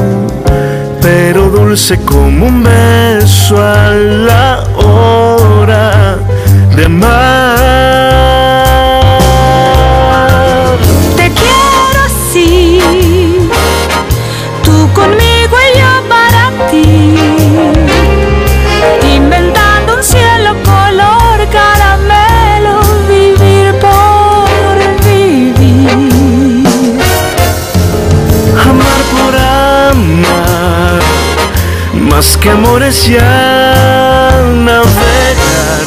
dulce 1.50 1.98
como 2.06 2.48
un 2.48 2.64
beso 2.64 3.58
a 3.58 3.90
la 3.92 4.64
hora 4.76 6.18
de 6.76 6.86
amar. 6.86 7.69
Más 32.20 32.36
que 32.36 32.50
amores 32.50 33.08
ya 33.08 34.44
navegar, 34.44 35.86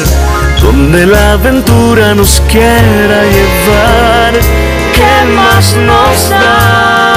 donde 0.63 1.05
la 1.05 1.33
aventura 1.33 2.15
nos 2.15 2.41
quiera 2.49 3.23
llevar, 3.25 4.33
¿qué 4.95 5.31
más 5.35 5.77
nos 5.77 6.31
da? 6.31 7.12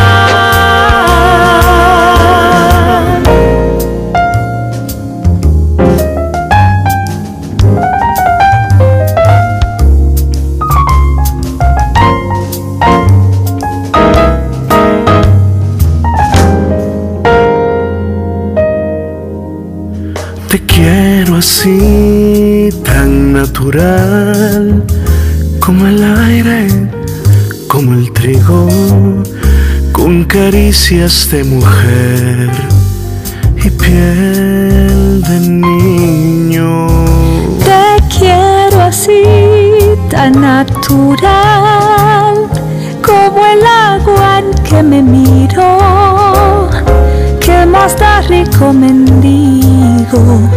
Quiero 21.26 21.40
así, 21.40 22.70
tan 22.84 23.34
natural, 23.34 24.84
como 25.60 25.88
el 25.88 26.04
aire, 26.04 26.68
como 27.68 27.94
el 27.94 28.14
trigo, 28.14 28.68
con 29.92 30.26
caricias 30.26 31.28
de 31.32 31.44
mujer 31.44 32.52
y 33.58 33.70
piel 33.72 35.24
de 35.24 35.40
niño. 35.40 36.88
Te 37.58 38.04
quiero 38.20 38.82
así, 38.82 39.24
tan 40.12 40.40
natural, 40.42 42.36
como 43.04 43.46
el 43.48 43.66
agua 43.66 44.42
en 44.42 44.54
que 44.64 44.84
me 44.84 45.02
miro, 45.02 46.70
que 47.40 47.66
más 47.66 47.98
da 47.98 48.22
rico 48.22 48.72
mendigo. 48.72 50.55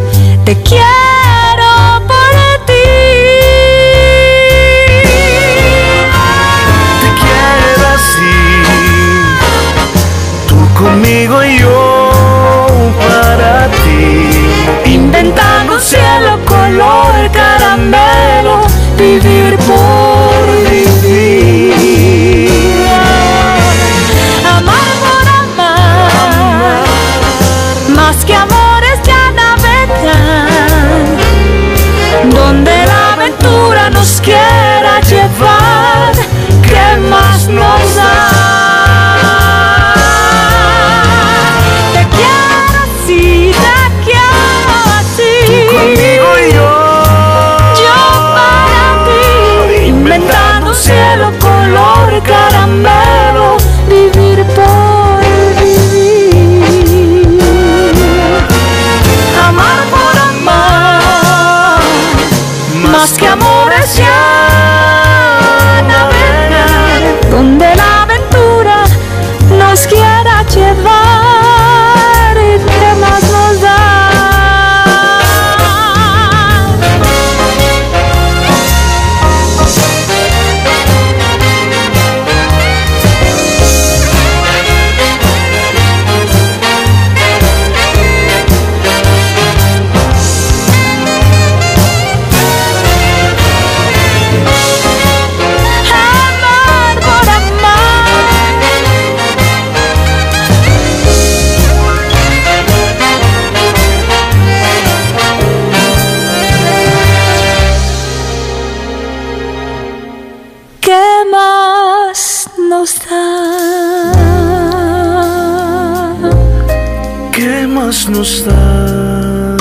¿Qué 117.88 117.94
más 117.94 118.10
nos 118.10 118.44
da? 118.44 119.56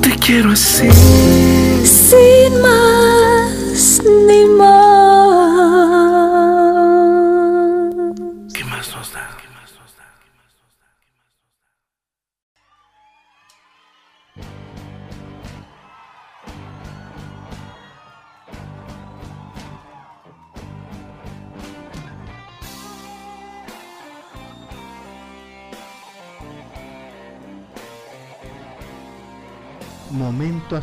Te 0.00 0.10
quiero 0.16 0.52
así. 0.52 0.88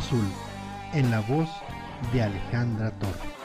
Azul, 0.00 0.24
en 0.94 1.10
la 1.10 1.20
voz 1.20 1.48
de 2.10 2.22
Alejandra 2.22 2.90
Torres. 2.92 3.39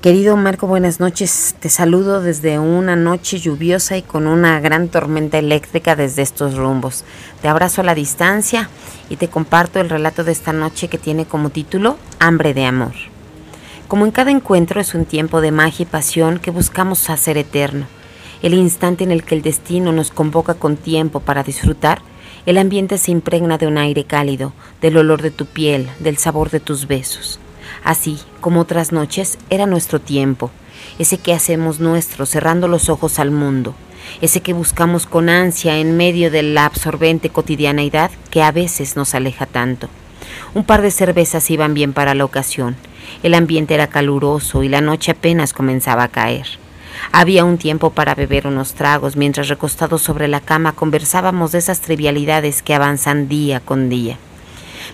Querido 0.00 0.36
Marco, 0.36 0.68
buenas 0.68 1.00
noches. 1.00 1.56
Te 1.58 1.68
saludo 1.68 2.20
desde 2.20 2.60
una 2.60 2.94
noche 2.94 3.40
lluviosa 3.40 3.96
y 3.96 4.02
con 4.02 4.28
una 4.28 4.60
gran 4.60 4.86
tormenta 4.86 5.38
eléctrica 5.38 5.96
desde 5.96 6.22
estos 6.22 6.54
rumbos. 6.54 7.04
Te 7.42 7.48
abrazo 7.48 7.80
a 7.80 7.84
la 7.84 7.96
distancia 7.96 8.70
y 9.10 9.16
te 9.16 9.26
comparto 9.26 9.80
el 9.80 9.90
relato 9.90 10.22
de 10.22 10.30
esta 10.30 10.52
noche 10.52 10.86
que 10.86 10.98
tiene 10.98 11.26
como 11.26 11.50
título 11.50 11.96
Hambre 12.20 12.54
de 12.54 12.64
Amor. 12.64 12.92
Como 13.88 14.06
en 14.06 14.12
cada 14.12 14.30
encuentro 14.30 14.80
es 14.80 14.94
un 14.94 15.04
tiempo 15.04 15.40
de 15.40 15.50
magia 15.50 15.82
y 15.82 15.86
pasión 15.86 16.38
que 16.38 16.52
buscamos 16.52 17.10
hacer 17.10 17.36
eterno. 17.36 17.86
El 18.40 18.54
instante 18.54 19.02
en 19.02 19.10
el 19.10 19.24
que 19.24 19.34
el 19.34 19.42
destino 19.42 19.90
nos 19.90 20.12
convoca 20.12 20.54
con 20.54 20.76
tiempo 20.76 21.18
para 21.18 21.42
disfrutar, 21.42 22.02
el 22.46 22.58
ambiente 22.58 22.98
se 22.98 23.10
impregna 23.10 23.58
de 23.58 23.66
un 23.66 23.78
aire 23.78 24.04
cálido, 24.04 24.52
del 24.80 24.96
olor 24.96 25.22
de 25.22 25.32
tu 25.32 25.46
piel, 25.46 25.88
del 25.98 26.18
sabor 26.18 26.50
de 26.50 26.60
tus 26.60 26.86
besos. 26.86 27.40
Así 27.84 28.18
como 28.40 28.60
otras 28.60 28.92
noches, 28.92 29.38
era 29.50 29.66
nuestro 29.66 30.00
tiempo, 30.00 30.50
ese 30.98 31.18
que 31.18 31.34
hacemos 31.34 31.80
nuestro 31.80 32.26
cerrando 32.26 32.68
los 32.68 32.88
ojos 32.88 33.18
al 33.18 33.30
mundo, 33.30 33.74
ese 34.20 34.40
que 34.40 34.52
buscamos 34.52 35.06
con 35.06 35.28
ansia 35.28 35.78
en 35.78 35.96
medio 35.96 36.30
de 36.30 36.42
la 36.42 36.64
absorbente 36.64 37.30
cotidianeidad 37.30 38.10
que 38.30 38.42
a 38.42 38.52
veces 38.52 38.96
nos 38.96 39.14
aleja 39.14 39.46
tanto. 39.46 39.88
Un 40.54 40.64
par 40.64 40.82
de 40.82 40.90
cervezas 40.90 41.50
iban 41.50 41.74
bien 41.74 41.92
para 41.92 42.14
la 42.14 42.24
ocasión. 42.24 42.76
El 43.22 43.34
ambiente 43.34 43.74
era 43.74 43.88
caluroso 43.88 44.62
y 44.62 44.68
la 44.68 44.80
noche 44.80 45.12
apenas 45.12 45.52
comenzaba 45.52 46.04
a 46.04 46.08
caer. 46.08 46.46
Había 47.12 47.44
un 47.44 47.58
tiempo 47.58 47.90
para 47.90 48.14
beber 48.14 48.46
unos 48.46 48.74
tragos 48.74 49.16
mientras 49.16 49.48
recostados 49.48 50.02
sobre 50.02 50.28
la 50.28 50.40
cama 50.40 50.72
conversábamos 50.72 51.52
de 51.52 51.58
esas 51.58 51.80
trivialidades 51.80 52.62
que 52.62 52.74
avanzan 52.74 53.28
día 53.28 53.60
con 53.60 53.88
día. 53.88 54.16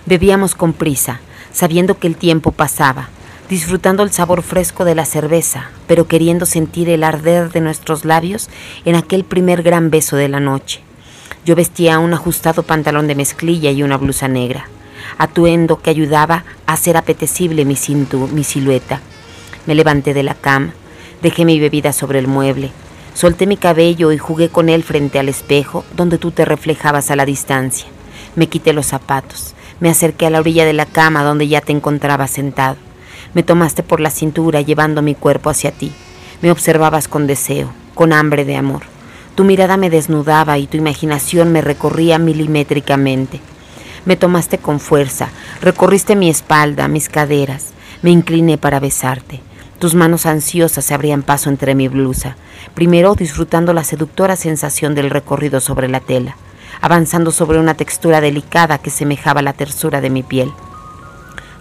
Bebíamos 0.07 0.55
con 0.55 0.73
prisa, 0.73 1.21
sabiendo 1.55 1.99
que 1.99 2.09
el 2.09 2.17
tiempo 2.17 2.51
pasaba, 2.53 3.09
disfrutando 3.49 4.03
el 4.03 4.11
sabor 4.11 4.43
fresco 4.43 4.85
de 4.85 4.95
la 4.95 5.07
cerveza, 5.07 5.71
pero 5.87 6.07
queriendo 6.07 6.45
sentir 6.45 6.91
el 6.91 7.05
arder 7.05 7.53
de 7.53 7.61
nuestros 7.61 8.05
labios 8.05 8.51
en 8.85 8.97
aquel 8.97 9.25
primer 9.25 9.63
gran 9.63 9.89
beso 9.89 10.17
de 10.17 10.29
la 10.29 10.41
noche. 10.41 10.81
Yo 11.47 11.55
vestía 11.55 11.99
un 12.01 12.13
ajustado 12.13 12.65
pantalón 12.65 13.07
de 13.07 13.15
mezclilla 13.15 13.71
y 13.71 13.83
una 13.83 13.97
blusa 13.97 14.29
negra, 14.29 14.69
atuendo 15.17 15.81
que 15.81 15.91
ayudaba 15.91 16.45
a 16.67 16.73
hacer 16.73 16.97
apetecible 16.97 17.65
mi, 17.65 17.77
mi 18.33 18.45
silueta. 18.45 19.01
Me 19.67 19.75
levanté 19.75 20.13
de 20.13 20.25
la 20.25 20.35
cama, 20.35 20.73
dejé 21.23 21.45
mi 21.45 21.61
bebida 21.61 21.93
sobre 21.93 22.19
el 22.19 22.27
mueble, 22.27 22.73
solté 23.15 23.47
mi 23.47 23.57
cabello 23.57 24.11
y 24.11 24.19
jugué 24.19 24.49
con 24.49 24.69
él 24.69 24.83
frente 24.83 25.21
al 25.21 25.29
espejo 25.29 25.85
donde 25.95 26.19
tú 26.19 26.33
te 26.33 26.45
reflejabas 26.45 27.11
a 27.11 27.17
la 27.17 27.25
distancia. 27.25 27.87
Me 28.35 28.49
quité 28.49 28.73
los 28.73 28.87
zapatos, 28.87 29.54
me 29.85 29.91
acerqué 29.91 30.25
a 30.25 30.31
la 30.31 30.41
orilla 30.41 30.65
de 30.65 30.73
la 30.73 30.87
cama 30.87 31.23
donde 31.23 31.47
ya 31.47 31.61
te 31.61 31.71
encontrabas 31.71 32.31
sentado. 32.31 32.77
Me 33.35 33.43
tomaste 33.43 33.83
por 33.83 34.01
la 34.01 34.09
cintura 34.09 34.63
llevando 34.63 35.03
mi 35.03 35.15
cuerpo 35.15 35.51
hacia 35.51 35.73
ti. 35.73 35.93
Me 36.41 36.51
observabas 36.51 37.07
con 37.07 37.27
deseo, 37.27 37.71
con 37.95 38.15
hambre 38.15 38.47
de 38.47 38.57
amor. 38.57 38.85
Tu 39.35 39.45
mirada 39.45 39.77
me 39.77 39.91
desnudaba 39.91 40.57
y 40.57 40.67
tu 40.67 40.79
imaginación 40.79 41.53
me 41.53 41.61
recorría 41.61 42.19
milimétricamente. 42.19 43.43
Me 44.07 44.17
tomaste 44.17 44.57
con 44.57 44.81
fuerza, 44.81 45.29
recorriste 45.61 46.17
mi 46.17 46.31
espalda, 46.31 46.89
mis 46.89 47.11
caderas. 47.11 47.75
Me 48.01 48.11
incliné 48.11 48.57
para 48.57 48.81
besarte. 48.81 49.43
Tus 49.81 49.95
manos 49.95 50.25
ansiosas 50.25 50.83
se 50.83 50.95
abrían 50.95 51.23
paso 51.23 51.51
entre 51.51 51.75
mi 51.75 51.89
blusa, 51.89 52.39
primero 52.73 53.17
disfrutando 53.17 53.75
la 53.75 53.85
seductora 53.85 54.37
sensación 54.37 54.95
del 54.95 55.11
recorrido 55.11 55.61
sobre 55.61 55.89
la 55.89 56.01
tela, 56.01 56.39
avanzando 56.81 57.31
sobre 57.31 57.59
una 57.59 57.75
textura 57.75 58.21
delicada 58.21 58.79
que 58.79 58.91
semejaba 58.91 59.43
la 59.43 59.53
tersura 59.53 60.01
de 60.01 60.11
mi 60.11 60.23
piel. 60.23 60.53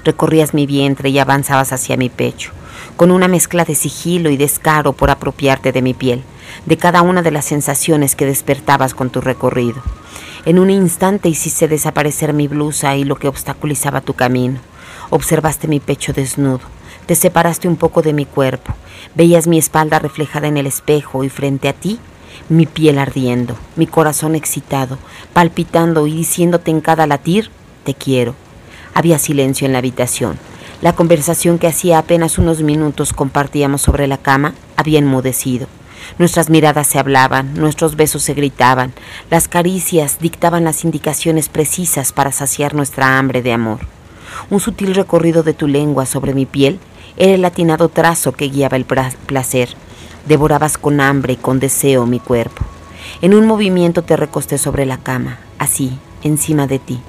Recorrías 0.04 0.54
mi 0.54 0.66
vientre 0.66 1.10
y 1.10 1.20
avanzabas 1.20 1.72
hacia 1.72 1.98
mi 1.98 2.10
pecho, 2.10 2.52
con 2.98 3.12
una 3.12 3.28
mezcla 3.28 3.66
de 3.66 3.76
sigilo 3.76 4.30
y 4.30 4.38
descaro 4.38 4.94
por 4.94 5.10
apropiarte 5.10 5.72
de 5.72 5.82
mi 5.82 5.94
piel, 5.94 6.24
de 6.66 6.78
cada 6.78 7.02
una 7.02 7.22
de 7.22 7.32
las 7.32 7.46
sensaciones 7.46 8.16
que 8.16 8.26
despertabas 8.26 8.94
con 8.94 9.10
tu 9.10 9.22
recorrido. 9.22 9.82
En 10.46 10.60
un 10.60 10.70
instante 10.70 11.30
hiciste 11.30 11.68
desaparecer 11.68 12.34
mi 12.34 12.48
blusa 12.48 12.96
y 12.96 13.06
lo 13.06 13.16
que 13.16 13.30
obstaculizaba 13.30 14.02
tu 14.02 14.14
camino. 14.14 14.60
Observaste 15.10 15.68
mi 15.68 15.80
pecho 15.80 16.12
desnudo, 16.12 16.62
te 17.06 17.16
separaste 17.16 17.68
un 17.68 17.78
poco 17.78 18.02
de 18.02 18.14
mi 18.14 18.26
cuerpo, 18.26 18.74
veías 19.16 19.48
mi 19.48 19.58
espalda 19.58 20.00
reflejada 20.00 20.48
en 20.48 20.58
el 20.58 20.68
espejo 20.68 21.24
y 21.24 21.30
frente 21.30 21.70
a 21.70 21.74
ti 21.74 22.00
mi 22.50 22.66
piel 22.66 23.00
ardiendo, 23.00 23.56
mi 23.76 23.88
corazón 23.88 24.36
excitado, 24.36 24.98
palpitando 25.34 26.08
y 26.08 26.14
diciéndote 26.14 26.72
en 26.72 26.82
cada 26.82 27.08
latir, 27.08 27.50
te 27.84 27.94
quiero. 27.94 28.36
Había 28.94 29.20
silencio 29.20 29.66
en 29.66 29.74
la 29.74 29.80
habitación. 29.80 30.38
La 30.82 30.94
conversación 30.94 31.60
que 31.60 31.68
hacía 31.68 31.98
apenas 31.98 32.38
unos 32.38 32.62
minutos 32.62 33.14
compartíamos 33.14 33.82
sobre 33.82 34.08
la 34.08 34.18
cama 34.18 34.54
había 34.76 35.00
enmudecido. 35.00 35.68
Nuestras 36.18 36.50
miradas 36.50 36.88
se 36.88 37.00
hablaban, 37.00 37.54
nuestros 37.54 37.96
besos 37.96 38.24
se 38.24 38.34
gritaban, 38.34 38.94
las 39.30 39.48
caricias 39.48 40.20
dictaban 40.20 40.66
las 40.66 40.84
indicaciones 40.84 41.50
precisas 41.50 42.12
para 42.12 42.32
saciar 42.32 42.76
nuestra 42.76 43.18
hambre 43.18 43.42
de 43.42 43.54
amor. 43.54 43.80
Un 44.50 44.60
sutil 44.60 44.94
recorrido 44.96 45.44
de 45.44 45.54
tu 45.54 45.68
lengua 45.68 46.06
sobre 46.06 46.34
mi 46.34 46.46
piel 46.46 46.80
era 47.18 47.34
el 47.34 47.46
atinado 47.46 47.90
trazo 47.90 48.34
que 48.34 48.50
guiaba 48.50 48.78
el 48.78 48.86
placer. 48.86 49.70
Devorabas 50.26 50.78
con 50.78 51.02
hambre 51.02 51.34
y 51.34 51.38
con 51.38 51.60
deseo 51.60 52.06
mi 52.06 52.20
cuerpo. 52.20 52.64
En 53.22 53.34
un 53.34 53.46
movimiento 53.46 54.04
te 54.04 54.16
recosté 54.16 54.58
sobre 54.58 54.86
la 54.86 54.98
cama, 54.98 55.40
así, 55.60 55.98
encima 56.22 56.66
de 56.66 56.80
ti. 56.80 57.02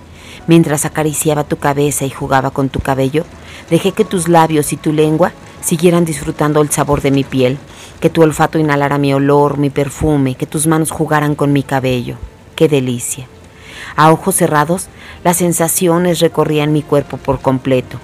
Mientras 0.46 0.84
acariciaba 0.84 1.44
tu 1.44 1.56
cabeza 1.56 2.04
y 2.04 2.10
jugaba 2.10 2.50
con 2.50 2.68
tu 2.68 2.80
cabello, 2.80 3.24
dejé 3.70 3.92
que 3.92 4.04
tus 4.04 4.28
labios 4.28 4.72
y 4.72 4.76
tu 4.76 4.92
lengua 4.92 5.32
siguieran 5.62 6.04
disfrutando 6.04 6.60
el 6.60 6.70
sabor 6.70 7.00
de 7.00 7.10
mi 7.12 7.24
piel, 7.24 7.56
que 8.00 8.10
tu 8.10 8.22
olfato 8.22 8.58
inhalara 8.58 8.98
mi 8.98 9.14
olor, 9.14 9.58
mi 9.58 9.70
perfume, 9.70 10.34
que 10.34 10.46
tus 10.46 10.66
manos 10.66 10.90
jugaran 10.90 11.34
con 11.34 11.52
mi 11.52 11.62
cabello. 11.62 12.16
¡Qué 12.56 12.68
delicia! 12.68 13.26
A 13.96 14.10
ojos 14.12 14.34
cerrados, 14.34 14.88
las 15.22 15.36
sensaciones 15.36 16.20
recorrían 16.20 16.72
mi 16.72 16.82
cuerpo 16.82 17.16
por 17.16 17.40
completo. 17.40 17.98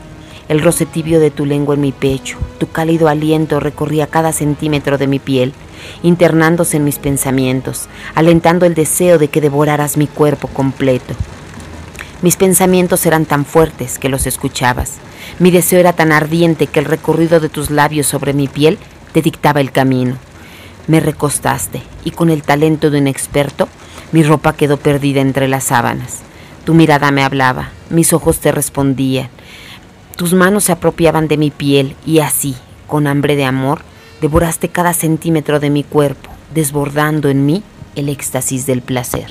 El 0.51 0.62
roce 0.62 0.84
tibio 0.84 1.20
de 1.20 1.30
tu 1.30 1.46
lengua 1.46 1.76
en 1.76 1.80
mi 1.80 1.92
pecho, 1.92 2.36
tu 2.59 2.66
cálido 2.66 3.07
aliento 3.07 3.61
recorría 3.61 4.09
cada 4.09 4.32
centímetro 4.32 4.98
de 4.98 5.07
mi 5.07 5.20
piel, 5.20 5.55
internándose 6.03 6.78
en 6.78 6.82
mis 6.82 6.98
pensamientos, 6.98 7.86
alentando 8.16 8.66
el 8.66 8.74
deseo 8.74 9.20
de 9.20 9.28
que 9.28 9.40
devoraras 9.40 9.96
mi 9.96 10.09
cuerpo 10.09 10.48
completo. 10.48 11.14
Mis 12.20 12.34
pensamientos 12.34 13.07
eran 13.07 13.26
tan 13.26 13.44
fuertes 13.44 14.01
que 14.01 14.09
los 14.09 14.26
escuchabas. 14.26 14.94
Mi 15.38 15.53
deseo 15.53 15.78
era 15.78 15.92
tan 15.92 16.11
ardiente 16.11 16.66
que 16.66 16.80
el 16.80 16.86
recorrido 16.86 17.38
de 17.38 17.48
tus 17.48 17.70
labios 17.70 18.09
sobre 18.09 18.32
mi 18.32 18.48
piel 18.48 18.80
te 19.12 19.22
dictaba 19.22 19.61
el 19.61 19.70
camino. 19.70 20.16
Me 20.88 20.98
recostaste 20.98 21.80
y 22.05 22.11
con 22.11 22.28
el 22.28 22.42
talento 22.42 22.90
de 22.90 22.98
un 22.98 23.07
experto, 23.07 23.68
mi 24.11 24.24
ropa 24.24 24.57
quedó 24.57 24.78
perdida 24.78 25.20
entre 25.20 25.46
las 25.46 25.62
sábanas. 25.62 26.22
Tu 26.64 26.74
mirada 26.74 27.12
me 27.12 27.22
hablaba, 27.22 27.70
mis 27.88 28.12
ojos 28.12 28.40
te 28.40 28.51
respondían, 28.51 29.30
tus 30.21 30.35
manos 30.35 30.64
se 30.64 30.73
apropiaban 30.73 31.29
de 31.29 31.39
mi 31.39 31.51
piel 31.51 31.97
y 32.05 32.18
así, 32.18 32.55
con 32.87 33.07
hambre 33.07 33.37
de 33.37 33.47
amor, 33.47 33.81
devoraste 34.21 34.68
cada 34.68 34.93
centímetro 34.93 35.61
de 35.61 35.71
mi 35.71 35.83
cuerpo, 35.83 36.29
desbordando 36.53 37.31
en 37.31 37.47
mí 37.47 37.62
el 37.97 38.11
éxtasis 38.11 38.66
del 38.66 38.83
placer. 38.83 39.29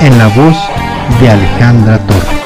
En 0.00 0.16
la 0.16 0.26
voz 0.28 0.56
de 1.20 1.28
Alejandra 1.28 1.98
Torres. 2.06 2.41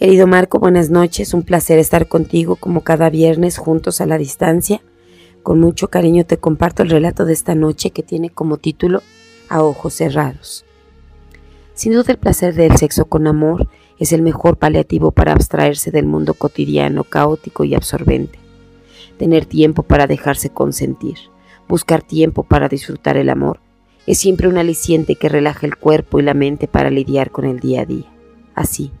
Querido 0.00 0.26
Marco, 0.26 0.58
buenas 0.58 0.88
noches. 0.88 1.34
Un 1.34 1.42
placer 1.42 1.78
estar 1.78 2.08
contigo 2.08 2.56
como 2.56 2.80
cada 2.80 3.10
viernes 3.10 3.58
juntos 3.58 4.00
a 4.00 4.06
la 4.06 4.16
distancia. 4.16 4.80
Con 5.42 5.60
mucho 5.60 5.88
cariño 5.88 6.24
te 6.24 6.38
comparto 6.38 6.82
el 6.82 6.88
relato 6.88 7.26
de 7.26 7.34
esta 7.34 7.54
noche 7.54 7.90
que 7.90 8.02
tiene 8.02 8.30
como 8.30 8.56
título 8.56 9.02
A 9.50 9.62
ojos 9.62 9.92
cerrados. 9.92 10.64
Sin 11.74 11.92
duda 11.92 12.12
el 12.12 12.18
placer 12.18 12.54
del 12.54 12.78
sexo 12.78 13.04
con 13.04 13.26
amor 13.26 13.68
es 13.98 14.14
el 14.14 14.22
mejor 14.22 14.56
paliativo 14.56 15.10
para 15.10 15.34
abstraerse 15.34 15.90
del 15.90 16.06
mundo 16.06 16.32
cotidiano, 16.32 17.04
caótico 17.04 17.64
y 17.64 17.74
absorbente. 17.74 18.38
Tener 19.18 19.44
tiempo 19.44 19.82
para 19.82 20.06
dejarse 20.06 20.48
consentir, 20.48 21.18
buscar 21.68 22.00
tiempo 22.00 22.42
para 22.42 22.70
disfrutar 22.70 23.18
el 23.18 23.28
amor, 23.28 23.60
es 24.06 24.16
siempre 24.16 24.48
un 24.48 24.56
aliciente 24.56 25.16
que 25.16 25.28
relaja 25.28 25.66
el 25.66 25.76
cuerpo 25.76 26.18
y 26.18 26.22
la 26.22 26.32
mente 26.32 26.68
para 26.68 26.88
lidiar 26.88 27.30
con 27.30 27.44
el 27.44 27.60
día 27.60 27.82
a 27.82 27.84
día. 27.84 28.06
Así, 28.54 28.92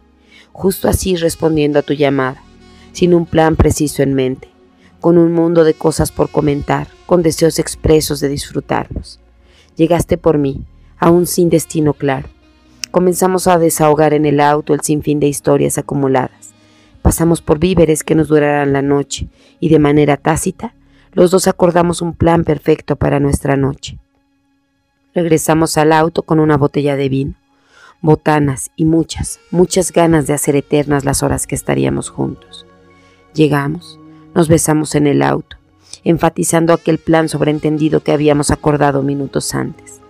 justo 0.52 0.88
así 0.88 1.16
respondiendo 1.16 1.78
a 1.78 1.82
tu 1.82 1.92
llamada, 1.92 2.42
sin 2.92 3.14
un 3.14 3.26
plan 3.26 3.56
preciso 3.56 4.02
en 4.02 4.14
mente, 4.14 4.48
con 5.00 5.18
un 5.18 5.32
mundo 5.32 5.64
de 5.64 5.74
cosas 5.74 6.12
por 6.12 6.30
comentar, 6.30 6.88
con 7.06 7.22
deseos 7.22 7.58
expresos 7.58 8.20
de 8.20 8.28
disfrutarnos. 8.28 9.20
Llegaste 9.76 10.18
por 10.18 10.38
mí, 10.38 10.64
aún 10.98 11.26
sin 11.26 11.48
destino 11.50 11.94
claro. 11.94 12.28
Comenzamos 12.90 13.46
a 13.46 13.58
desahogar 13.58 14.14
en 14.14 14.26
el 14.26 14.40
auto 14.40 14.74
el 14.74 14.80
sinfín 14.80 15.20
de 15.20 15.28
historias 15.28 15.78
acumuladas. 15.78 16.50
Pasamos 17.02 17.40
por 17.40 17.58
víveres 17.58 18.04
que 18.04 18.14
nos 18.14 18.28
durarán 18.28 18.72
la 18.72 18.82
noche 18.82 19.28
y 19.58 19.68
de 19.68 19.78
manera 19.78 20.16
tácita 20.16 20.74
los 21.12 21.30
dos 21.30 21.48
acordamos 21.48 22.02
un 22.02 22.14
plan 22.14 22.44
perfecto 22.44 22.96
para 22.96 23.18
nuestra 23.18 23.56
noche. 23.56 23.98
Regresamos 25.14 25.76
al 25.76 25.92
auto 25.92 26.22
con 26.22 26.38
una 26.38 26.56
botella 26.56 26.94
de 26.94 27.08
vino, 27.08 27.34
botanas 28.02 28.70
y 28.76 28.86
muchas, 28.86 29.40
muchas 29.50 29.92
ganas 29.92 30.26
de 30.26 30.32
hacer 30.32 30.56
eternas 30.56 31.04
las 31.04 31.22
horas 31.22 31.46
que 31.46 31.54
estaríamos 31.54 32.08
juntos. 32.08 32.66
Llegamos, 33.34 33.98
nos 34.34 34.48
besamos 34.48 34.94
en 34.94 35.06
el 35.06 35.22
auto, 35.22 35.56
enfatizando 36.02 36.72
aquel 36.72 36.98
plan 36.98 37.28
sobreentendido 37.28 38.00
que 38.00 38.12
habíamos 38.12 38.50
acordado 38.50 39.02
minutos 39.02 39.54
antes. 39.54 40.00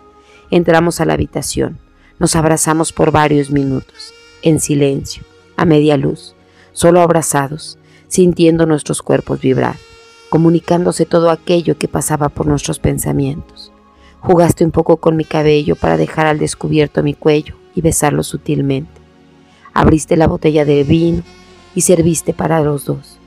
Entramos 0.50 1.00
a 1.00 1.04
la 1.04 1.14
habitación, 1.14 1.78
nos 2.18 2.36
abrazamos 2.36 2.92
por 2.92 3.10
varios 3.10 3.50
minutos, 3.50 4.14
en 4.42 4.60
silencio, 4.60 5.24
a 5.56 5.64
media 5.64 5.96
luz, 5.96 6.34
solo 6.72 7.00
abrazados, 7.00 7.78
sintiendo 8.06 8.66
nuestros 8.66 9.02
cuerpos 9.02 9.40
vibrar, 9.40 9.76
comunicándose 10.28 11.06
todo 11.06 11.30
aquello 11.30 11.76
que 11.76 11.88
pasaba 11.88 12.28
por 12.28 12.46
nuestros 12.46 12.78
pensamientos. 12.78 13.72
Jugaste 14.20 14.64
un 14.64 14.70
poco 14.70 14.98
con 14.98 15.16
mi 15.16 15.24
cabello 15.24 15.74
para 15.76 15.96
dejar 15.96 16.26
al 16.26 16.38
descubierto 16.38 17.02
mi 17.02 17.14
cuello 17.14 17.59
besarlo 17.80 18.22
sutilmente. 18.22 19.00
Abriste 19.72 20.16
la 20.16 20.26
botella 20.26 20.64
de 20.64 20.84
vino 20.84 21.22
y 21.74 21.82
serviste 21.82 22.32
para 22.32 22.60
los 22.60 22.84
dos. 22.84 23.18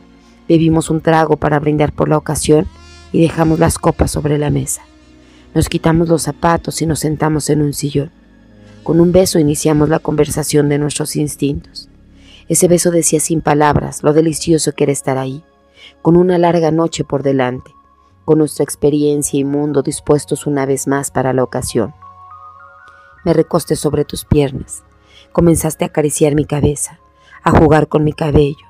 Bebimos 0.47 0.89
un 0.89 1.01
trago 1.01 1.37
para 1.37 1.59
brindar 1.59 1.93
por 1.93 2.09
la 2.09 2.17
ocasión 2.17 2.67
y 3.11 3.21
dejamos 3.21 3.59
las 3.59 3.77
copas 3.77 4.11
sobre 4.11 4.37
la 4.37 4.49
mesa. 4.49 4.81
Nos 5.53 5.69
quitamos 5.69 6.09
los 6.09 6.23
zapatos 6.23 6.81
y 6.81 6.85
nos 6.85 6.99
sentamos 6.99 7.49
en 7.49 7.61
un 7.61 7.73
sillón. 7.73 8.11
Con 8.83 8.99
un 8.99 9.11
beso 9.11 9.39
iniciamos 9.39 9.87
la 9.87 9.99
conversación 9.99 10.67
de 10.67 10.79
nuestros 10.79 11.15
instintos. 11.15 11.89
Ese 12.49 12.67
beso 12.67 12.91
decía 12.91 13.19
sin 13.19 13.41
palabras 13.41 14.03
lo 14.03 14.13
delicioso 14.13 14.73
que 14.73 14.83
era 14.83 14.91
estar 14.91 15.17
ahí, 15.17 15.43
con 16.01 16.17
una 16.17 16.37
larga 16.37 16.71
noche 16.71 17.03
por 17.05 17.23
delante, 17.23 17.71
con 18.25 18.39
nuestra 18.39 18.63
experiencia 18.63 19.39
y 19.39 19.45
mundo 19.45 19.81
dispuestos 19.81 20.45
una 20.45 20.65
vez 20.65 20.87
más 20.87 21.11
para 21.11 21.31
la 21.31 21.43
ocasión. 21.43 21.93
Me 23.23 23.33
recosté 23.33 23.75
sobre 23.75 24.05
tus 24.05 24.25
piernas, 24.25 24.83
comenzaste 25.31 25.85
a 25.85 25.87
acariciar 25.87 26.35
mi 26.35 26.45
cabeza, 26.45 26.99
a 27.43 27.51
jugar 27.51 27.87
con 27.87 28.03
mi 28.03 28.13
cabello. 28.13 28.65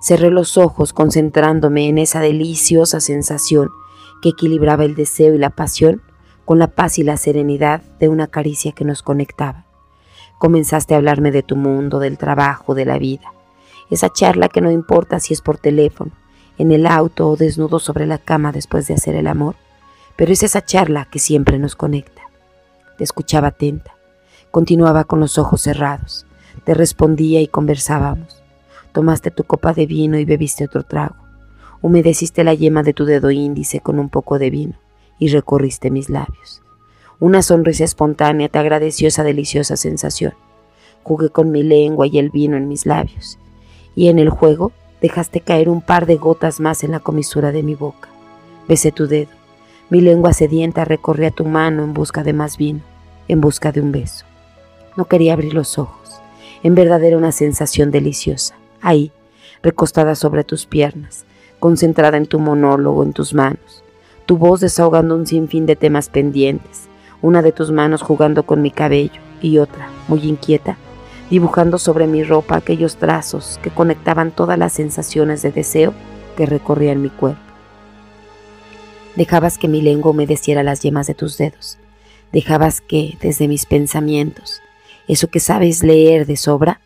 Cerré 0.00 0.30
los 0.30 0.56
ojos 0.56 0.92
concentrándome 0.92 1.88
en 1.88 1.98
esa 1.98 2.20
deliciosa 2.20 3.00
sensación 3.00 3.70
que 4.22 4.30
equilibraba 4.30 4.84
el 4.84 4.94
deseo 4.94 5.34
y 5.34 5.38
la 5.38 5.50
pasión 5.50 6.02
con 6.44 6.58
la 6.58 6.68
paz 6.68 6.98
y 6.98 7.02
la 7.02 7.16
serenidad 7.16 7.82
de 7.98 8.08
una 8.08 8.28
caricia 8.28 8.72
que 8.72 8.84
nos 8.84 9.02
conectaba. 9.02 9.66
Comenzaste 10.38 10.94
a 10.94 10.98
hablarme 10.98 11.32
de 11.32 11.42
tu 11.42 11.56
mundo, 11.56 11.98
del 11.98 12.18
trabajo, 12.18 12.74
de 12.74 12.84
la 12.84 12.98
vida. 12.98 13.32
Esa 13.90 14.12
charla 14.12 14.48
que 14.48 14.60
no 14.60 14.70
importa 14.70 15.18
si 15.18 15.34
es 15.34 15.40
por 15.40 15.58
teléfono, 15.58 16.12
en 16.58 16.72
el 16.72 16.86
auto 16.86 17.28
o 17.28 17.36
desnudo 17.36 17.78
sobre 17.78 18.06
la 18.06 18.18
cama 18.18 18.52
después 18.52 18.86
de 18.86 18.94
hacer 18.94 19.14
el 19.16 19.26
amor, 19.26 19.56
pero 20.14 20.32
es 20.32 20.42
esa 20.42 20.64
charla 20.64 21.06
que 21.10 21.18
siempre 21.18 21.58
nos 21.58 21.74
conecta. 21.74 22.22
Te 22.96 23.04
escuchaba 23.04 23.48
atenta, 23.48 23.95
continuaba 24.56 25.04
con 25.04 25.20
los 25.20 25.36
ojos 25.36 25.60
cerrados, 25.60 26.24
te 26.64 26.72
respondía 26.72 27.42
y 27.42 27.46
conversábamos. 27.46 28.42
Tomaste 28.92 29.30
tu 29.30 29.44
copa 29.44 29.74
de 29.74 29.84
vino 29.84 30.18
y 30.18 30.24
bebiste 30.24 30.64
otro 30.64 30.82
trago. 30.82 31.16
Humedeciste 31.82 32.42
la 32.42 32.54
yema 32.54 32.82
de 32.82 32.94
tu 32.94 33.04
dedo 33.04 33.30
índice 33.30 33.80
con 33.80 33.98
un 33.98 34.08
poco 34.08 34.38
de 34.38 34.48
vino 34.48 34.72
y 35.18 35.28
recorriste 35.28 35.90
mis 35.90 36.08
labios. 36.08 36.62
Una 37.20 37.42
sonrisa 37.42 37.84
espontánea 37.84 38.48
te 38.48 38.58
agradeció 38.58 39.08
esa 39.08 39.24
deliciosa 39.24 39.76
sensación. 39.76 40.32
Jugué 41.02 41.28
con 41.28 41.50
mi 41.50 41.62
lengua 41.62 42.06
y 42.06 42.18
el 42.18 42.30
vino 42.30 42.56
en 42.56 42.66
mis 42.66 42.86
labios, 42.86 43.38
y 43.94 44.08
en 44.08 44.18
el 44.18 44.30
juego 44.30 44.72
dejaste 45.02 45.42
caer 45.42 45.68
un 45.68 45.82
par 45.82 46.06
de 46.06 46.16
gotas 46.16 46.60
más 46.60 46.82
en 46.82 46.92
la 46.92 47.00
comisura 47.00 47.52
de 47.52 47.62
mi 47.62 47.74
boca. 47.74 48.08
Besé 48.66 48.90
tu 48.90 49.06
dedo. 49.06 49.32
Mi 49.90 50.00
lengua 50.00 50.32
sedienta 50.32 50.86
recorría 50.86 51.30
tu 51.30 51.44
mano 51.44 51.84
en 51.84 51.92
busca 51.92 52.22
de 52.22 52.32
más 52.32 52.56
vino, 52.56 52.80
en 53.28 53.42
busca 53.42 53.70
de 53.70 53.82
un 53.82 53.92
beso. 53.92 54.24
No 54.96 55.06
quería 55.06 55.34
abrir 55.34 55.54
los 55.54 55.78
ojos. 55.78 56.20
En 56.62 56.74
verdad 56.74 57.02
era 57.04 57.16
una 57.16 57.32
sensación 57.32 57.90
deliciosa. 57.90 58.56
Ahí, 58.80 59.12
recostada 59.62 60.14
sobre 60.14 60.44
tus 60.44 60.66
piernas, 60.66 61.24
concentrada 61.60 62.16
en 62.16 62.26
tu 62.26 62.38
monólogo, 62.38 63.02
en 63.02 63.12
tus 63.12 63.34
manos, 63.34 63.82
tu 64.26 64.36
voz 64.38 64.60
desahogando 64.60 65.14
un 65.14 65.26
sinfín 65.26 65.66
de 65.66 65.76
temas 65.76 66.08
pendientes, 66.08 66.88
una 67.22 67.42
de 67.42 67.52
tus 67.52 67.70
manos 67.70 68.02
jugando 68.02 68.44
con 68.44 68.62
mi 68.62 68.70
cabello 68.70 69.20
y 69.40 69.58
otra, 69.58 69.88
muy 70.08 70.22
inquieta, 70.24 70.76
dibujando 71.30 71.78
sobre 71.78 72.06
mi 72.06 72.24
ropa 72.24 72.56
aquellos 72.56 72.96
trazos 72.96 73.58
que 73.62 73.70
conectaban 73.70 74.30
todas 74.30 74.58
las 74.58 74.72
sensaciones 74.72 75.42
de 75.42 75.52
deseo 75.52 75.94
que 76.36 76.46
recorrían 76.46 77.02
mi 77.02 77.10
cuerpo. 77.10 77.40
Dejabas 79.16 79.58
que 79.58 79.68
mi 79.68 79.80
lengua 79.80 80.10
humedeciera 80.10 80.62
las 80.62 80.80
yemas 80.80 81.06
de 81.06 81.14
tus 81.14 81.38
dedos. 81.38 81.78
Dejabas 82.32 82.82
que, 82.82 83.16
desde 83.22 83.48
mis 83.48 83.64
pensamientos, 83.64 84.60
eso 85.08 85.28
que 85.28 85.40
sabes 85.40 85.82
leer 85.82 86.26
de 86.26 86.36
sobra, 86.36 86.80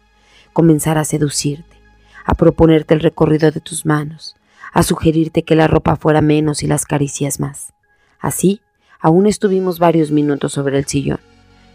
comenzara 0.52 1.02
a 1.02 1.04
seducirte, 1.04 1.76
a 2.24 2.34
proponerte 2.34 2.94
el 2.94 3.00
recorrido 3.00 3.50
de 3.50 3.60
tus 3.60 3.86
manos, 3.86 4.36
a 4.72 4.82
sugerirte 4.82 5.42
que 5.42 5.56
la 5.56 5.66
ropa 5.66 5.96
fuera 5.96 6.20
menos 6.20 6.62
y 6.62 6.66
las 6.66 6.84
caricias 6.84 7.40
más. 7.40 7.72
Así, 8.18 8.60
aún 9.00 9.26
estuvimos 9.26 9.78
varios 9.78 10.10
minutos 10.10 10.52
sobre 10.52 10.78
el 10.78 10.86
sillón, 10.86 11.20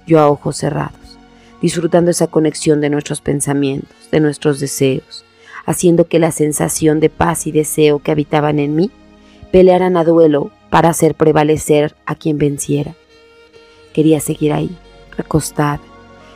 yo 0.06 0.20
a 0.20 0.30
ojos 0.30 0.58
cerrados, 0.58 1.18
disfrutando 1.62 2.12
esa 2.12 2.28
conexión 2.28 2.82
de 2.82 2.90
nuestros 2.90 3.22
pensamientos, 3.22 3.96
de 4.12 4.20
nuestros 4.20 4.60
deseos, 4.60 5.26
haciendo 5.66 6.08
que 6.08 6.20
la 6.20 6.32
sensación 6.32 7.00
de 7.00 7.10
paz 7.10 7.48
y 7.48 7.52
deseo 7.52 8.00
que 8.00 8.12
habitaban 8.12 8.60
en 8.60 8.76
mí 8.76 8.92
pelearan 9.52 9.98
a 9.98 10.04
duelo 10.04 10.52
para 10.70 10.90
hacer 10.90 11.16
prevalecer 11.16 11.96
a 12.06 12.16
quien 12.16 12.38
venciera. 12.38 12.94
Quería 13.94 14.20
seguir 14.20 14.54
ahí, 14.54 14.76
recostada, 15.18 15.82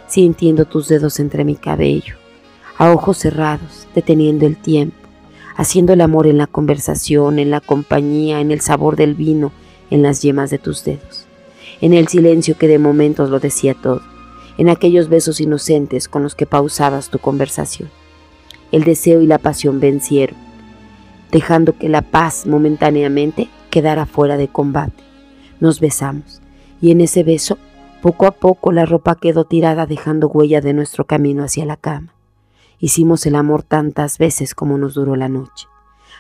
sintiendo 0.10 0.66
tus 0.66 0.88
dedos 0.88 1.20
entre 1.20 1.46
mi 1.46 1.56
cabello, 1.56 2.16
a 2.78 2.92
ojos 2.92 3.20
cerrados, 3.20 3.88
deteniendo 3.96 4.46
el 4.46 4.58
tiempo, 4.58 4.98
haciendo 5.56 5.94
el 5.94 6.02
amor 6.02 6.28
en 6.28 6.38
la 6.38 6.48
conversación, 6.48 7.40
en 7.40 7.52
la 7.52 7.62
compañía, 7.62 8.42
en 8.42 8.52
el 8.52 8.60
sabor 8.60 8.96
del 8.96 9.14
vino, 9.14 9.52
en 9.90 10.02
las 10.02 10.22
yemas 10.22 10.50
de 10.50 10.58
tus 10.58 10.84
dedos, 10.84 11.26
en 11.80 11.94
el 11.94 12.08
silencio 12.08 12.58
que 12.58 12.68
de 12.68 12.80
momentos 12.80 13.30
lo 13.30 13.40
decía 13.40 13.76
todo, 13.76 14.02
en 14.58 14.70
aquellos 14.70 15.10
besos 15.10 15.40
inocentes 15.40 16.10
con 16.10 16.24
los 16.24 16.36
que 16.36 16.46
pausabas 16.46 17.10
tu 17.10 17.20
conversación. 17.20 17.90
El 18.72 18.84
deseo 18.84 19.22
y 19.22 19.28
la 19.28 19.38
pasión 19.38 19.80
vencieron, 19.80 20.38
dejando 21.32 21.78
que 21.78 21.90
la 21.90 22.02
paz 22.02 22.46
momentáneamente 22.46 23.48
quedara 23.70 24.06
fuera 24.06 24.38
de 24.38 24.48
combate. 24.48 25.04
Nos 25.60 25.80
besamos, 25.80 26.42
y 26.82 26.92
en 26.92 27.02
ese 27.02 27.24
beso, 27.24 27.58
poco 28.02 28.28
a 28.28 28.32
poco 28.32 28.72
la 28.72 28.86
ropa 28.86 29.16
quedó 29.16 29.44
tirada 29.46 29.86
dejando 29.86 30.28
huella 30.30 30.62
de 30.62 30.74
nuestro 30.74 31.06
camino 31.06 31.44
hacia 31.44 31.66
la 31.66 31.78
cama. 31.78 32.14
Hicimos 32.80 33.26
el 33.26 33.36
amor 33.36 33.64
tantas 33.64 34.18
veces 34.18 34.56
como 34.56 34.78
nos 34.78 34.94
duró 34.94 35.18
la 35.18 35.28
noche. 35.28 35.68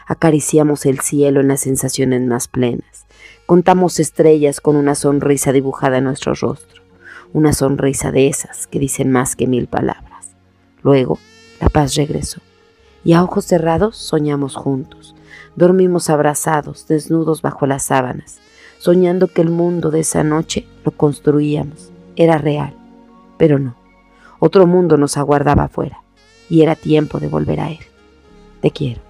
Acariciamos 0.05 0.85
el 0.85 0.99
cielo 0.99 1.39
en 1.39 1.47
las 1.47 1.61
sensaciones 1.61 2.21
más 2.21 2.47
plenas. 2.47 3.05
Contamos 3.45 3.99
estrellas 3.99 4.59
con 4.59 4.75
una 4.75 4.95
sonrisa 4.95 5.53
dibujada 5.53 5.99
en 5.99 6.03
nuestro 6.03 6.33
rostro. 6.33 6.83
Una 7.31 7.53
sonrisa 7.53 8.11
de 8.11 8.27
esas 8.27 8.67
que 8.67 8.79
dicen 8.79 9.11
más 9.11 9.35
que 9.35 9.47
mil 9.47 9.67
palabras. 9.67 10.35
Luego, 10.83 11.19
la 11.61 11.69
paz 11.69 11.95
regresó. 11.95 12.41
Y 13.05 13.13
a 13.13 13.23
ojos 13.23 13.45
cerrados 13.45 13.95
soñamos 13.95 14.55
juntos. 14.55 15.15
Dormimos 15.55 16.09
abrazados, 16.09 16.87
desnudos 16.87 17.41
bajo 17.41 17.65
las 17.67 17.83
sábanas, 17.83 18.39
soñando 18.79 19.27
que 19.27 19.41
el 19.41 19.49
mundo 19.49 19.91
de 19.91 19.99
esa 19.99 20.23
noche 20.23 20.65
lo 20.83 20.91
construíamos. 20.91 21.91
Era 22.15 22.37
real. 22.39 22.73
Pero 23.37 23.59
no. 23.59 23.75
Otro 24.39 24.65
mundo 24.65 24.97
nos 24.97 25.17
aguardaba 25.17 25.65
afuera. 25.65 26.01
Y 26.49 26.63
era 26.63 26.75
tiempo 26.75 27.19
de 27.19 27.27
volver 27.27 27.59
a 27.59 27.69
él. 27.69 27.79
Te 28.61 28.71
quiero. 28.71 29.08